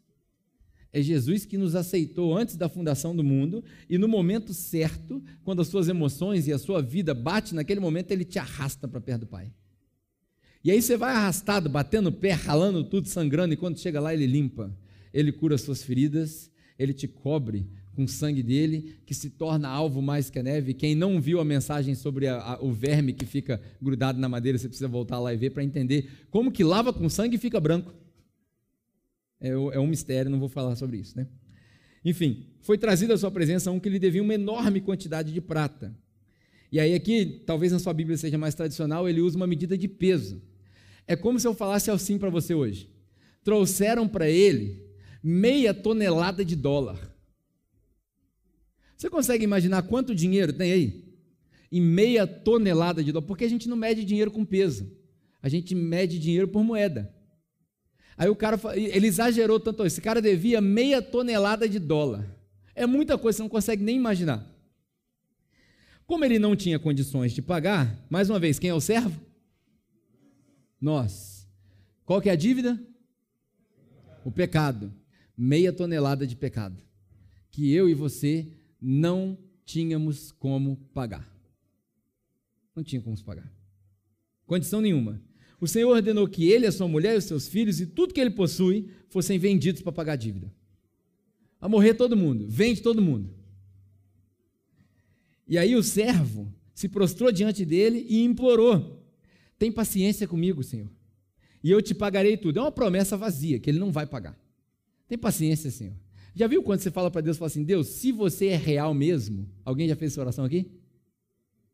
[0.92, 5.62] É Jesus que nos aceitou antes da fundação do mundo e no momento certo, quando
[5.62, 9.22] as suas emoções e a sua vida bate naquele momento, ele te arrasta para perto
[9.22, 9.52] do Pai.
[10.64, 14.14] E aí você vai arrastado, batendo o pé, ralando tudo, sangrando, e quando chega lá
[14.14, 14.74] ele limpa,
[15.14, 16.50] ele cura as suas feridas,
[16.80, 20.74] ele te cobre com o sangue dele, que se torna alvo mais que a neve.
[20.74, 24.58] Quem não viu a mensagem sobre a, a, o verme que fica grudado na madeira,
[24.58, 27.60] você precisa voltar lá e ver para entender como que lava com sangue e fica
[27.60, 27.94] branco.
[29.40, 31.28] É, é um mistério, não vou falar sobre isso, né?
[32.04, 35.96] Enfim, foi trazido à sua presença um que lhe devia uma enorme quantidade de prata.
[36.72, 39.88] E aí aqui, talvez na sua Bíblia seja mais tradicional, ele usa uma medida de
[39.88, 40.42] peso.
[41.08, 42.90] É como se eu falasse assim para você hoje.
[43.44, 44.84] Trouxeram para ele
[45.24, 47.15] meia tonelada de dólar.
[49.06, 51.06] Você consegue imaginar quanto dinheiro tem aí?
[51.72, 53.28] Em meia tonelada de dólar.
[53.28, 54.92] Porque a gente não mede dinheiro com peso.
[55.44, 57.14] A gente mede dinheiro por moeda.
[58.18, 62.26] Aí o cara, ele exagerou tanto, esse cara devia meia tonelada de dólar.
[62.74, 64.44] É muita coisa, você não consegue nem imaginar.
[66.08, 69.22] Como ele não tinha condições de pagar, mais uma vez, quem é o servo?
[70.82, 71.48] Nós.
[72.06, 72.82] Qual que é a dívida?
[74.24, 74.92] O pecado.
[75.38, 76.82] Meia tonelada de pecado.
[77.52, 78.52] Que eu e você
[78.82, 81.30] não tínhamos como pagar.
[82.76, 83.52] Não tinha como pagar.
[84.46, 85.22] Condição nenhuma.
[85.60, 88.32] O Senhor ordenou que ele, a sua mulher, os seus filhos e tudo que ele
[88.32, 90.54] possui fossem vendidos para pagar a dívida.
[91.60, 93.34] A morrer todo mundo, vende todo mundo.
[95.48, 99.04] E aí o servo se prostrou diante dele e implorou:
[99.58, 100.90] Tem paciência comigo, Senhor,
[101.64, 102.60] e eu te pagarei tudo.
[102.60, 104.38] É uma promessa vazia, que ele não vai pagar.
[105.08, 105.96] Tem paciência, Senhor.
[106.36, 109.50] Já viu quando você fala para Deus, fala assim, Deus, se você é real mesmo,
[109.64, 110.70] alguém já fez essa oração aqui?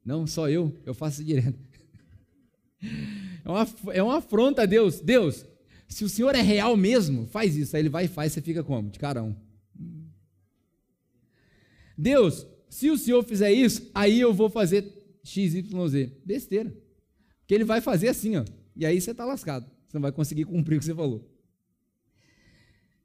[0.06, 1.60] Não, só eu, eu faço direto.
[3.44, 5.00] É uma, é uma afronta a Deus.
[5.00, 5.44] Deus,
[5.88, 7.76] se o Senhor é real mesmo, faz isso.
[7.76, 8.92] Aí ele vai e faz, você fica como?
[8.92, 9.36] De carão.
[11.98, 14.86] Deus, se o Senhor fizer isso, aí eu vou fazer
[15.24, 16.12] XYZ.
[16.24, 16.72] Besteira.
[17.40, 18.46] Porque ele vai fazer assim, ó.
[18.76, 19.66] E aí você está lascado.
[19.88, 21.31] Você não vai conseguir cumprir o que você falou.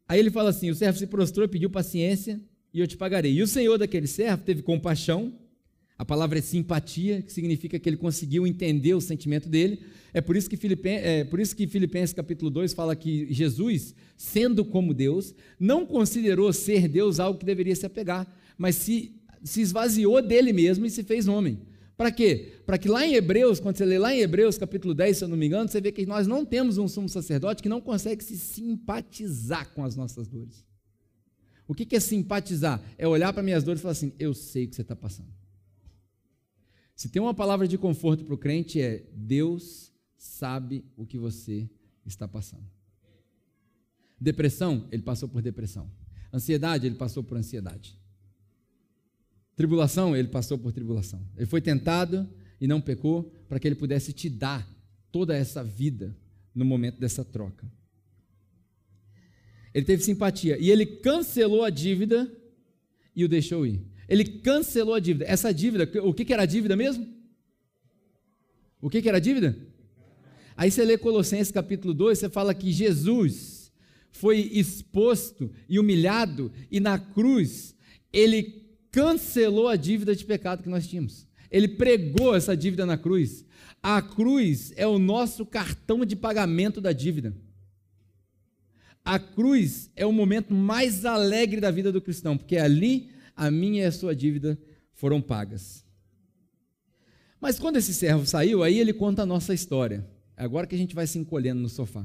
[0.09, 2.41] Aí ele fala assim: o servo se prostrou, pediu paciência,
[2.73, 3.33] e eu te pagarei.
[3.33, 5.33] E o senhor daquele servo teve compaixão.
[5.99, 9.81] A palavra é simpatia, que significa que ele conseguiu entender o sentimento dele.
[10.13, 14.63] É por isso que é, por isso que Filipenses capítulo 2 fala que Jesus, sendo
[14.63, 18.27] como Deus, não considerou ser Deus algo que deveria se apegar,
[18.59, 21.59] mas se, se esvaziou dele mesmo e se fez homem.
[21.97, 22.61] Para quê?
[22.67, 25.29] Para que lá em Hebreus, quando você lê lá em Hebreus capítulo 10, se eu
[25.29, 28.23] não me engano, você vê que nós não temos um sumo sacerdote que não consegue
[28.23, 30.65] se simpatizar com as nossas dores.
[31.67, 32.83] O que é simpatizar?
[32.99, 35.33] É olhar para minhas dores e falar assim: eu sei o que você está passando.
[36.95, 41.69] Se tem uma palavra de conforto para o crente é Deus sabe o que você
[42.05, 42.65] está passando.
[44.19, 45.91] Depressão, ele passou por depressão.
[46.33, 47.99] Ansiedade, ele passou por ansiedade.
[49.57, 51.27] Tribulação, ele passou por tribulação.
[51.35, 52.29] Ele foi tentado
[52.61, 54.69] e não pecou para que ele pudesse te dar
[55.11, 56.15] toda essa vida
[56.55, 57.67] no momento dessa troca.
[59.73, 62.31] Ele teve simpatia e ele cancelou a dívida
[63.15, 63.81] e o deixou ir.
[64.07, 65.25] Ele cancelou a dívida.
[65.25, 67.07] Essa dívida, o que era a dívida mesmo?
[68.81, 69.57] O que era a dívida?
[70.55, 73.73] Aí você lê Colossenses capítulo 2, você fala que Jesus
[74.11, 77.75] foi exposto e humilhado, e na cruz
[78.13, 78.66] ele
[78.97, 81.27] cancelou a dívida de pecado que nós tínhamos.
[81.51, 83.45] Ele pregou essa dívida na cruz.
[83.83, 87.37] A cruz é o nosso cartão de pagamento da dívida.
[89.05, 93.83] A cruz é o momento mais alegre da vida do cristão, porque ali a minha
[93.83, 94.59] e a sua dívida
[94.95, 95.85] foram pagas.
[97.39, 100.09] Mas quando esse servo saiu, aí ele conta a nossa história.
[100.39, 102.03] É agora que a gente vai se encolhendo no sofá.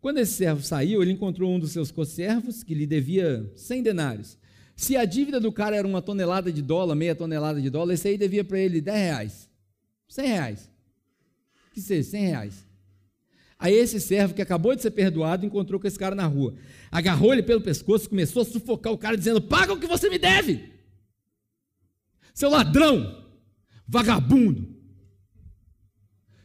[0.00, 4.38] Quando esse servo saiu, ele encontrou um dos seus conservos que lhe devia 100 denários.
[4.82, 8.08] Se a dívida do cara era uma tonelada de dólar, meia tonelada de dólar, esse
[8.08, 9.48] aí devia para ele 10 reais.
[10.08, 10.70] 100 reais.
[11.72, 12.66] Que seja, 100 reais.
[13.60, 16.56] Aí esse servo que acabou de ser perdoado encontrou com esse cara na rua.
[16.90, 20.18] Agarrou ele pelo pescoço, começou a sufocar o cara, dizendo: Paga o que você me
[20.18, 20.68] deve!
[22.34, 23.24] Seu ladrão!
[23.86, 24.66] Vagabundo!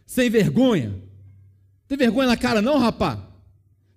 [0.06, 1.02] Sem vergonha!
[1.88, 3.36] Tem vergonha na cara, não, rapá?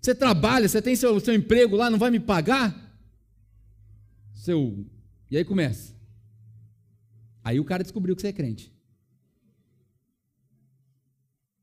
[0.00, 2.89] Você trabalha, você tem seu, seu emprego lá, não vai me pagar?
[4.40, 4.86] Seu.
[5.30, 5.94] E aí começa.
[7.44, 8.72] Aí o cara descobriu que você é crente.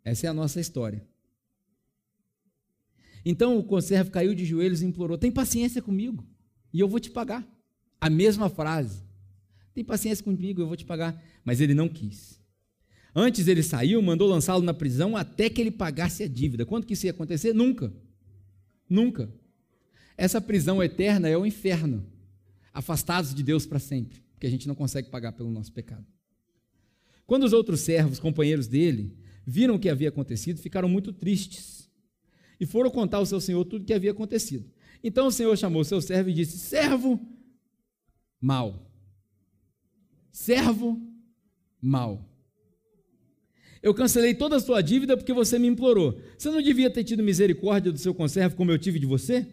[0.03, 1.03] Essa é a nossa história.
[3.25, 6.23] Então o conservo caiu de joelhos e implorou: Tem paciência comigo
[6.71, 7.43] e eu vou te pagar.
[7.99, 9.03] A mesma frase.
[9.73, 11.19] Tem paciência comigo, eu vou te pagar.
[11.43, 12.39] Mas ele não quis.
[13.15, 16.63] Antes ele saiu, mandou lançá-lo na prisão até que ele pagasse a dívida.
[16.63, 17.53] Quando que isso ia acontecer?
[17.53, 17.91] Nunca.
[18.87, 19.33] Nunca.
[20.15, 22.15] Essa prisão eterna é o inferno.
[22.77, 26.05] Afastados de Deus para sempre, porque a gente não consegue pagar pelo nosso pecado.
[27.25, 31.89] Quando os outros servos, companheiros dele, viram o que havia acontecido, ficaram muito tristes
[32.59, 34.69] e foram contar ao seu senhor tudo o que havia acontecido.
[35.03, 37.19] Então o senhor chamou seu servo e disse: Servo
[38.39, 38.87] mal.
[40.31, 41.01] Servo
[41.81, 42.29] mal.
[43.81, 46.21] Eu cancelei toda a sua dívida porque você me implorou.
[46.37, 49.47] Você não devia ter tido misericórdia do seu conservo como eu tive de você?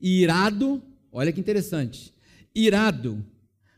[0.00, 0.82] E irado,
[1.12, 2.15] olha que interessante.
[2.56, 3.24] Irado,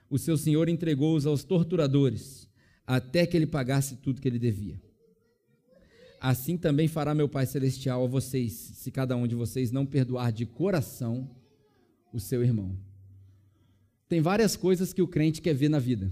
[0.09, 2.49] o seu senhor entregou-os aos torturadores
[2.87, 4.81] até que ele pagasse tudo que ele devia
[6.21, 10.33] assim também fará meu Pai Celestial a vocês, se cada um de vocês não perdoar
[10.33, 11.31] de coração
[12.13, 12.77] o seu irmão.
[14.09, 16.11] Tem várias coisas que o crente quer ver na vida.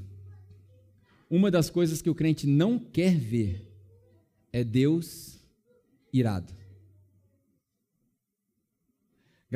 [1.30, 3.72] Uma das coisas que o crente não quer ver
[4.52, 5.40] é Deus
[6.12, 6.52] irado.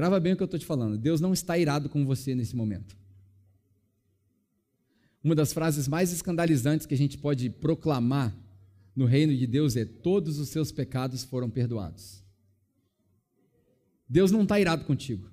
[0.01, 0.97] Grava bem o que eu estou te falando.
[0.97, 2.97] Deus não está irado com você nesse momento.
[5.23, 8.35] Uma das frases mais escandalizantes que a gente pode proclamar
[8.97, 12.25] no reino de Deus é: todos os seus pecados foram perdoados.
[14.09, 15.31] Deus não está irado contigo.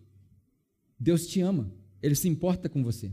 [1.00, 1.72] Deus te ama.
[2.04, 3.10] Ele se importa com você.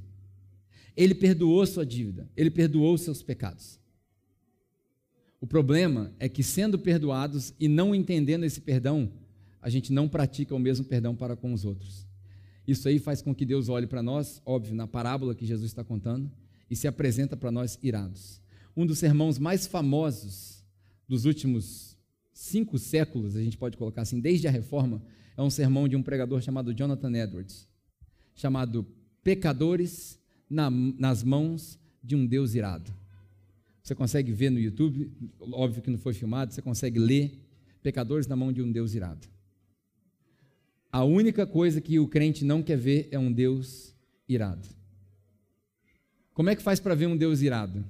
[0.97, 2.29] Ele perdoou sua dívida.
[2.37, 3.79] Ele perdoou os seus pecados.
[5.41, 9.13] O problema é que, sendo perdoados e não entendendo esse perdão,
[9.65, 12.07] a gente não pratica o mesmo perdão para com os outros.
[12.69, 15.83] Isso aí faz com que Deus olhe para nós, óbvio, na parábola que Jesus está
[15.83, 16.31] contando,
[16.71, 18.45] e se apresenta para nós irados
[18.77, 20.65] um dos sermãos mais famosos
[21.09, 21.97] dos últimos
[22.33, 25.03] cinco séculos, a gente pode colocar assim, desde a reforma,
[25.37, 27.69] é um sermão de um pregador chamado Jonathan Edwards,
[28.35, 28.87] chamado
[29.23, 30.19] Pecadores
[30.51, 32.93] na, nas mãos de um Deus irado.
[33.83, 35.11] Você consegue ver no YouTube,
[35.53, 37.41] óbvio que não foi filmado, você consegue ler
[37.83, 39.29] Pecadores na mão de um Deus irado.
[40.95, 43.93] A única coisa que o crente não quer ver é um Deus
[44.29, 44.69] irado.
[46.33, 47.85] Como é que faz para ver um Deus irado?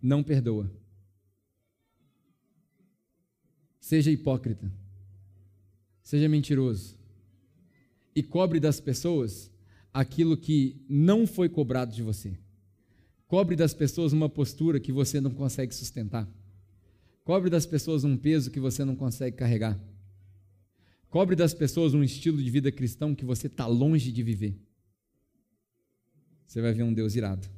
[0.00, 0.70] não perdoa.
[3.80, 4.72] Seja hipócrita.
[6.02, 6.96] Seja mentiroso.
[8.14, 9.50] E cobre das pessoas
[9.92, 12.38] aquilo que não foi cobrado de você.
[13.26, 16.28] Cobre das pessoas uma postura que você não consegue sustentar.
[17.24, 19.78] Cobre das pessoas um peso que você não consegue carregar.
[21.10, 24.56] Cobre das pessoas um estilo de vida cristão que você está longe de viver.
[26.46, 27.48] Você vai ver um Deus irado.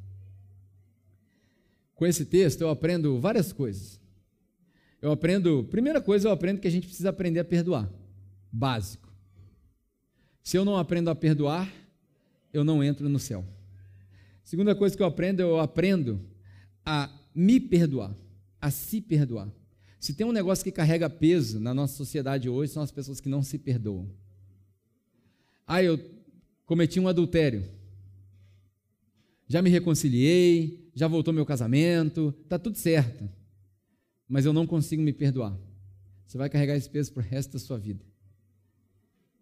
[1.94, 4.00] Com esse texto eu aprendo várias coisas.
[5.02, 7.92] Eu aprendo, primeira coisa, eu aprendo que a gente precisa aprender a perdoar.
[8.50, 9.12] Básico.
[10.42, 11.70] Se eu não aprendo a perdoar,
[12.52, 13.44] eu não entro no céu.
[14.42, 16.24] Segunda coisa que eu aprendo, eu aprendo
[16.84, 18.14] a me perdoar,
[18.60, 19.48] a se perdoar.
[20.02, 23.28] Se tem um negócio que carrega peso na nossa sociedade hoje, são as pessoas que
[23.28, 24.10] não se perdoam.
[25.64, 25.96] Ah, eu
[26.66, 27.62] cometi um adultério.
[29.46, 33.30] Já me reconciliei, já voltou meu casamento, está tudo certo,
[34.26, 35.56] mas eu não consigo me perdoar.
[36.26, 38.04] Você vai carregar esse peso para o resto da sua vida.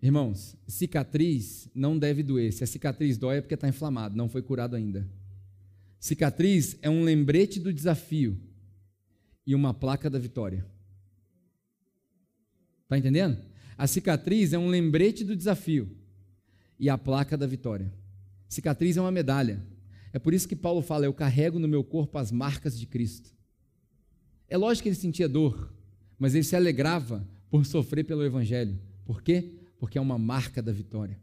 [0.02, 2.52] Irmãos, cicatriz não deve doer.
[2.52, 5.08] Se a cicatriz dói é porque está inflamado, não foi curado ainda.
[5.98, 8.49] Cicatriz é um lembrete do desafio
[9.46, 10.64] e uma placa da vitória.
[12.84, 13.38] Está entendendo?
[13.78, 15.88] A cicatriz é um lembrete do desafio
[16.78, 17.92] e a placa da vitória.
[18.48, 19.62] Cicatriz é uma medalha.
[20.12, 23.30] É por isso que Paulo fala: Eu carrego no meu corpo as marcas de Cristo.
[24.48, 25.72] É lógico que ele sentia dor,
[26.18, 28.78] mas ele se alegrava por sofrer pelo Evangelho.
[29.04, 29.52] Por quê?
[29.78, 31.18] Porque é uma marca da vitória.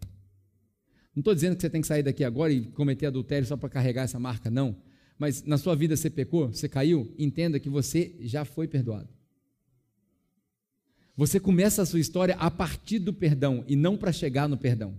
[1.13, 3.69] Não estou dizendo que você tem que sair daqui agora e cometer adultério só para
[3.69, 4.77] carregar essa marca, não.
[5.17, 9.09] Mas na sua vida você pecou, você caiu, entenda que você já foi perdoado.
[11.15, 14.95] Você começa a sua história a partir do perdão e não para chegar no perdão.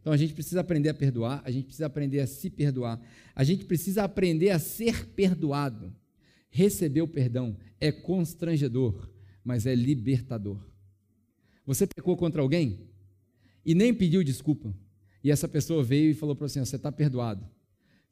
[0.00, 3.00] Então a gente precisa aprender a perdoar, a gente precisa aprender a se perdoar,
[3.34, 5.94] a gente precisa aprender a ser perdoado.
[6.50, 9.10] Receber o perdão é constrangedor,
[9.44, 10.58] mas é libertador.
[11.66, 12.88] Você pecou contra alguém
[13.66, 14.74] e nem pediu desculpa,
[15.22, 17.53] e essa pessoa veio e falou para você: Você está perdoado.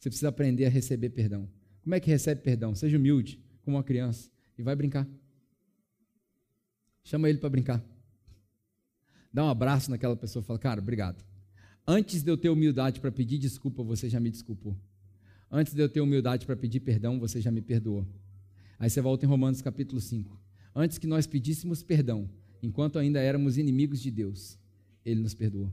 [0.03, 1.49] Você precisa aprender a receber perdão.
[1.81, 2.75] Como é que recebe perdão?
[2.75, 4.29] Seja humilde, como uma criança,
[4.59, 5.09] e vai brincar.
[7.05, 7.81] Chama ele para brincar.
[9.33, 11.25] Dá um abraço naquela pessoa e fala: Cara, obrigado.
[11.87, 14.77] Antes de eu ter humildade para pedir desculpa, você já me desculpou.
[15.49, 18.05] Antes de eu ter humildade para pedir perdão, você já me perdoou.
[18.81, 20.37] Aí você volta em Romanos capítulo 5.
[20.75, 22.29] Antes que nós pedíssemos perdão,
[22.61, 24.59] enquanto ainda éramos inimigos de Deus,
[25.05, 25.73] Ele nos perdoou.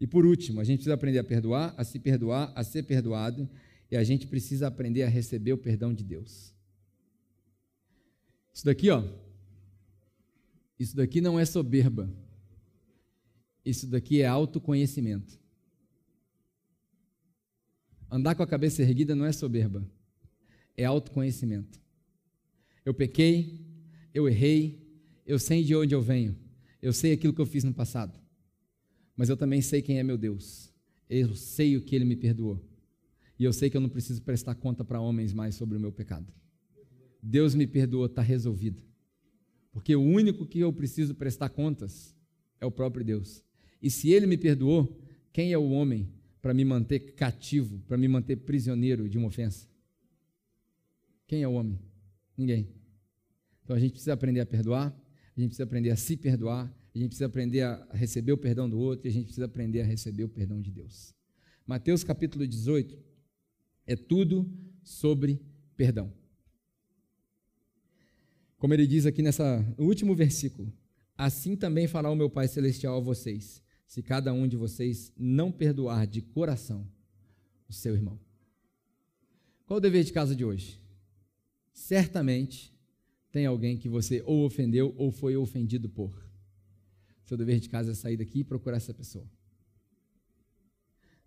[0.00, 3.48] E por último, a gente precisa aprender a perdoar, a se perdoar, a ser perdoado,
[3.90, 6.54] e a gente precisa aprender a receber o perdão de Deus.
[8.54, 9.04] Isso daqui, ó.
[10.78, 12.10] Isso daqui não é soberba.
[13.64, 15.38] Isso daqui é autoconhecimento.
[18.10, 19.88] Andar com a cabeça erguida não é soberba,
[20.76, 21.80] é autoconhecimento.
[22.84, 23.64] Eu pequei,
[24.12, 24.84] eu errei,
[25.24, 26.36] eu sei de onde eu venho,
[26.82, 28.19] eu sei aquilo que eu fiz no passado,
[29.16, 30.72] mas eu também sei quem é meu Deus,
[31.08, 32.60] eu sei o que Ele me perdoou,
[33.38, 35.92] e eu sei que eu não preciso prestar conta para homens mais sobre o meu
[35.92, 36.32] pecado.
[37.22, 38.82] Deus me perdoou, está resolvido,
[39.72, 42.14] porque o único que eu preciso prestar contas
[42.60, 43.42] é o próprio Deus.
[43.82, 45.00] E se Ele me perdoou,
[45.32, 46.08] quem é o homem
[46.42, 49.68] para me manter cativo, para me manter prisioneiro de uma ofensa?
[51.26, 51.78] Quem é o homem?
[52.36, 52.68] Ninguém.
[53.62, 56.98] Então a gente precisa aprender a perdoar, a gente precisa aprender a se perdoar, a
[56.98, 59.84] gente precisa aprender a receber o perdão do outro e a gente precisa aprender a
[59.84, 61.14] receber o perdão de Deus.
[61.66, 62.98] Mateus capítulo 18
[63.86, 64.50] é tudo
[64.82, 65.40] sobre
[65.76, 66.12] perdão.
[68.58, 70.72] Como ele diz aqui nessa, no último versículo:
[71.16, 75.50] Assim também fará o meu Pai Celestial a vocês, se cada um de vocês não
[75.50, 76.86] perdoar de coração
[77.68, 78.18] o seu irmão.
[79.64, 80.80] Qual o dever de casa de hoje?
[81.72, 82.74] Certamente
[83.30, 86.29] tem alguém que você ou ofendeu ou foi ofendido por.
[87.30, 89.24] Seu dever de casa é sair daqui e procurar essa pessoa.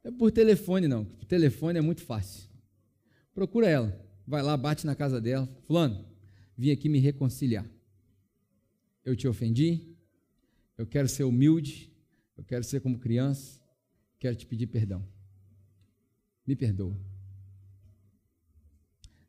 [0.04, 1.06] Não é por telefone, não.
[1.06, 2.50] Por telefone é muito fácil.
[3.34, 4.06] Procura ela.
[4.28, 5.48] Vai lá, bate na casa dela.
[5.62, 6.06] Fulano,
[6.58, 7.66] vim aqui me reconciliar.
[9.06, 9.96] Eu te ofendi.
[10.78, 11.90] Eu quero ser humilde.
[12.36, 13.62] Eu quero ser como criança.
[14.20, 15.08] Quero te pedir perdão.
[16.46, 17.00] Me perdoa.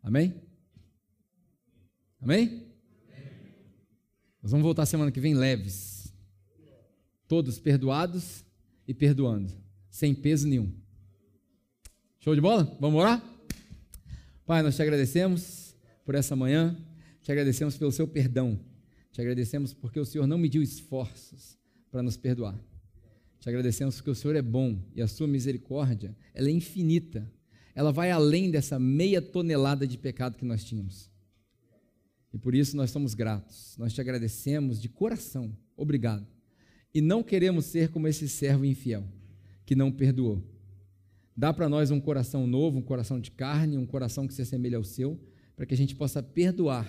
[0.03, 0.43] Amém?
[2.21, 2.67] Amém?
[4.43, 6.04] Nós vamos voltar semana que vem leves.
[7.35, 8.45] Todos perdoados
[8.87, 9.53] e perdoando,
[9.91, 10.73] sem peso nenhum.
[12.21, 12.63] Show de bola?
[12.79, 13.21] Vamos orar?
[14.47, 15.75] Pai, nós te agradecemos
[16.05, 16.79] por essa manhã,
[17.23, 18.61] te agradecemos pelo seu perdão,
[19.11, 21.59] te agradecemos porque o Senhor não mediu esforços
[21.91, 22.57] para nos perdoar.
[23.41, 27.29] Te agradecemos porque o Senhor é bom e a sua misericórdia, ela é infinita.
[27.75, 31.11] Ela vai além dessa meia tonelada de pecado que nós tínhamos.
[32.33, 36.34] E por isso nós somos gratos, nós te agradecemos de coração, obrigado.
[36.95, 39.05] E não queremos ser como esse servo infiel,
[39.67, 40.43] que não perdoou.
[41.37, 44.77] Dá para nós um coração novo, um coração de carne, um coração que se assemelha
[44.77, 45.19] ao seu,
[45.57, 46.87] para que a gente possa perdoar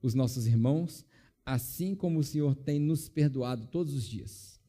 [0.00, 1.04] os nossos irmãos,
[1.44, 4.60] assim como o Senhor tem nos perdoado todos os dias.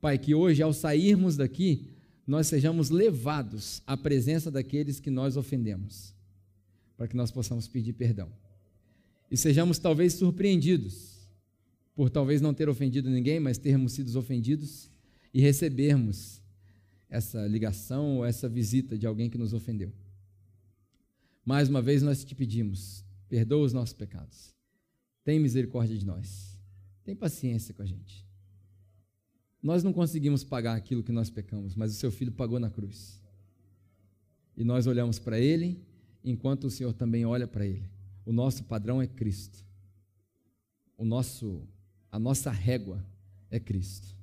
[0.00, 1.88] Pai, que hoje, ao sairmos daqui,
[2.26, 6.14] nós sejamos levados à presença daqueles que nós ofendemos,
[6.96, 8.30] para que nós possamos pedir perdão
[9.30, 11.15] e sejamos talvez surpreendidos
[11.96, 14.88] por talvez não ter ofendido ninguém, mas termos sido ofendidos
[15.34, 16.42] e recebermos
[17.08, 19.92] essa ligação ou essa visita de alguém que nos ofendeu.
[21.44, 24.54] Mais uma vez nós te pedimos, perdoa os nossos pecados.
[25.24, 26.56] Tem misericórdia de nós.
[27.02, 28.26] Tem paciência com a gente.
[29.62, 33.22] Nós não conseguimos pagar aquilo que nós pecamos, mas o seu filho pagou na cruz.
[34.56, 35.82] E nós olhamos para ele,
[36.22, 37.88] enquanto o Senhor também olha para ele.
[38.24, 39.64] O nosso padrão é Cristo.
[40.96, 41.66] O nosso,
[42.10, 43.04] a nossa régua
[43.50, 44.16] é Cristo.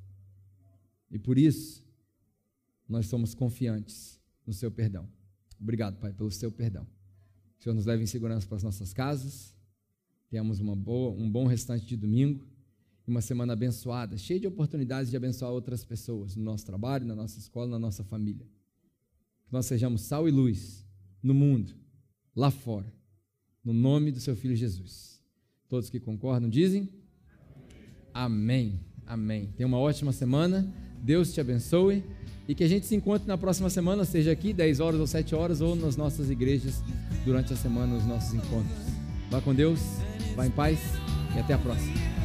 [1.10, 1.84] E por isso,
[2.88, 5.08] nós somos confiantes no seu perdão.
[5.60, 6.88] Obrigado, Pai, pelo seu perdão.
[7.60, 9.56] O Senhor nos leve em segurança para as nossas casas.
[10.30, 12.46] Tenhamos uma boa, um bom restante de domingo
[13.08, 17.16] e uma semana abençoada, cheia de oportunidades de abençoar outras pessoas no nosso trabalho, na
[17.16, 18.46] nossa escola, na nossa família.
[19.46, 20.86] Que nós sejamos sal e luz
[21.22, 21.76] no mundo,
[22.36, 22.92] lá fora
[23.64, 25.22] no nome do seu filho Jesus.
[25.70, 26.90] Todos que concordam dizem?
[28.14, 28.80] Amém.
[29.06, 29.50] Amém.
[29.58, 30.68] Tenha uma ótima semana.
[31.02, 32.04] Deus te abençoe
[32.48, 35.36] e que a gente se encontre na próxima semana, seja aqui 10 horas ou 7
[35.36, 36.84] horas ou nas nossas igrejas
[37.26, 38.78] durante a semana, nos nossos encontros.
[39.30, 39.80] Vá com Deus,
[40.36, 40.80] vá em paz
[41.36, 42.23] e até a próxima.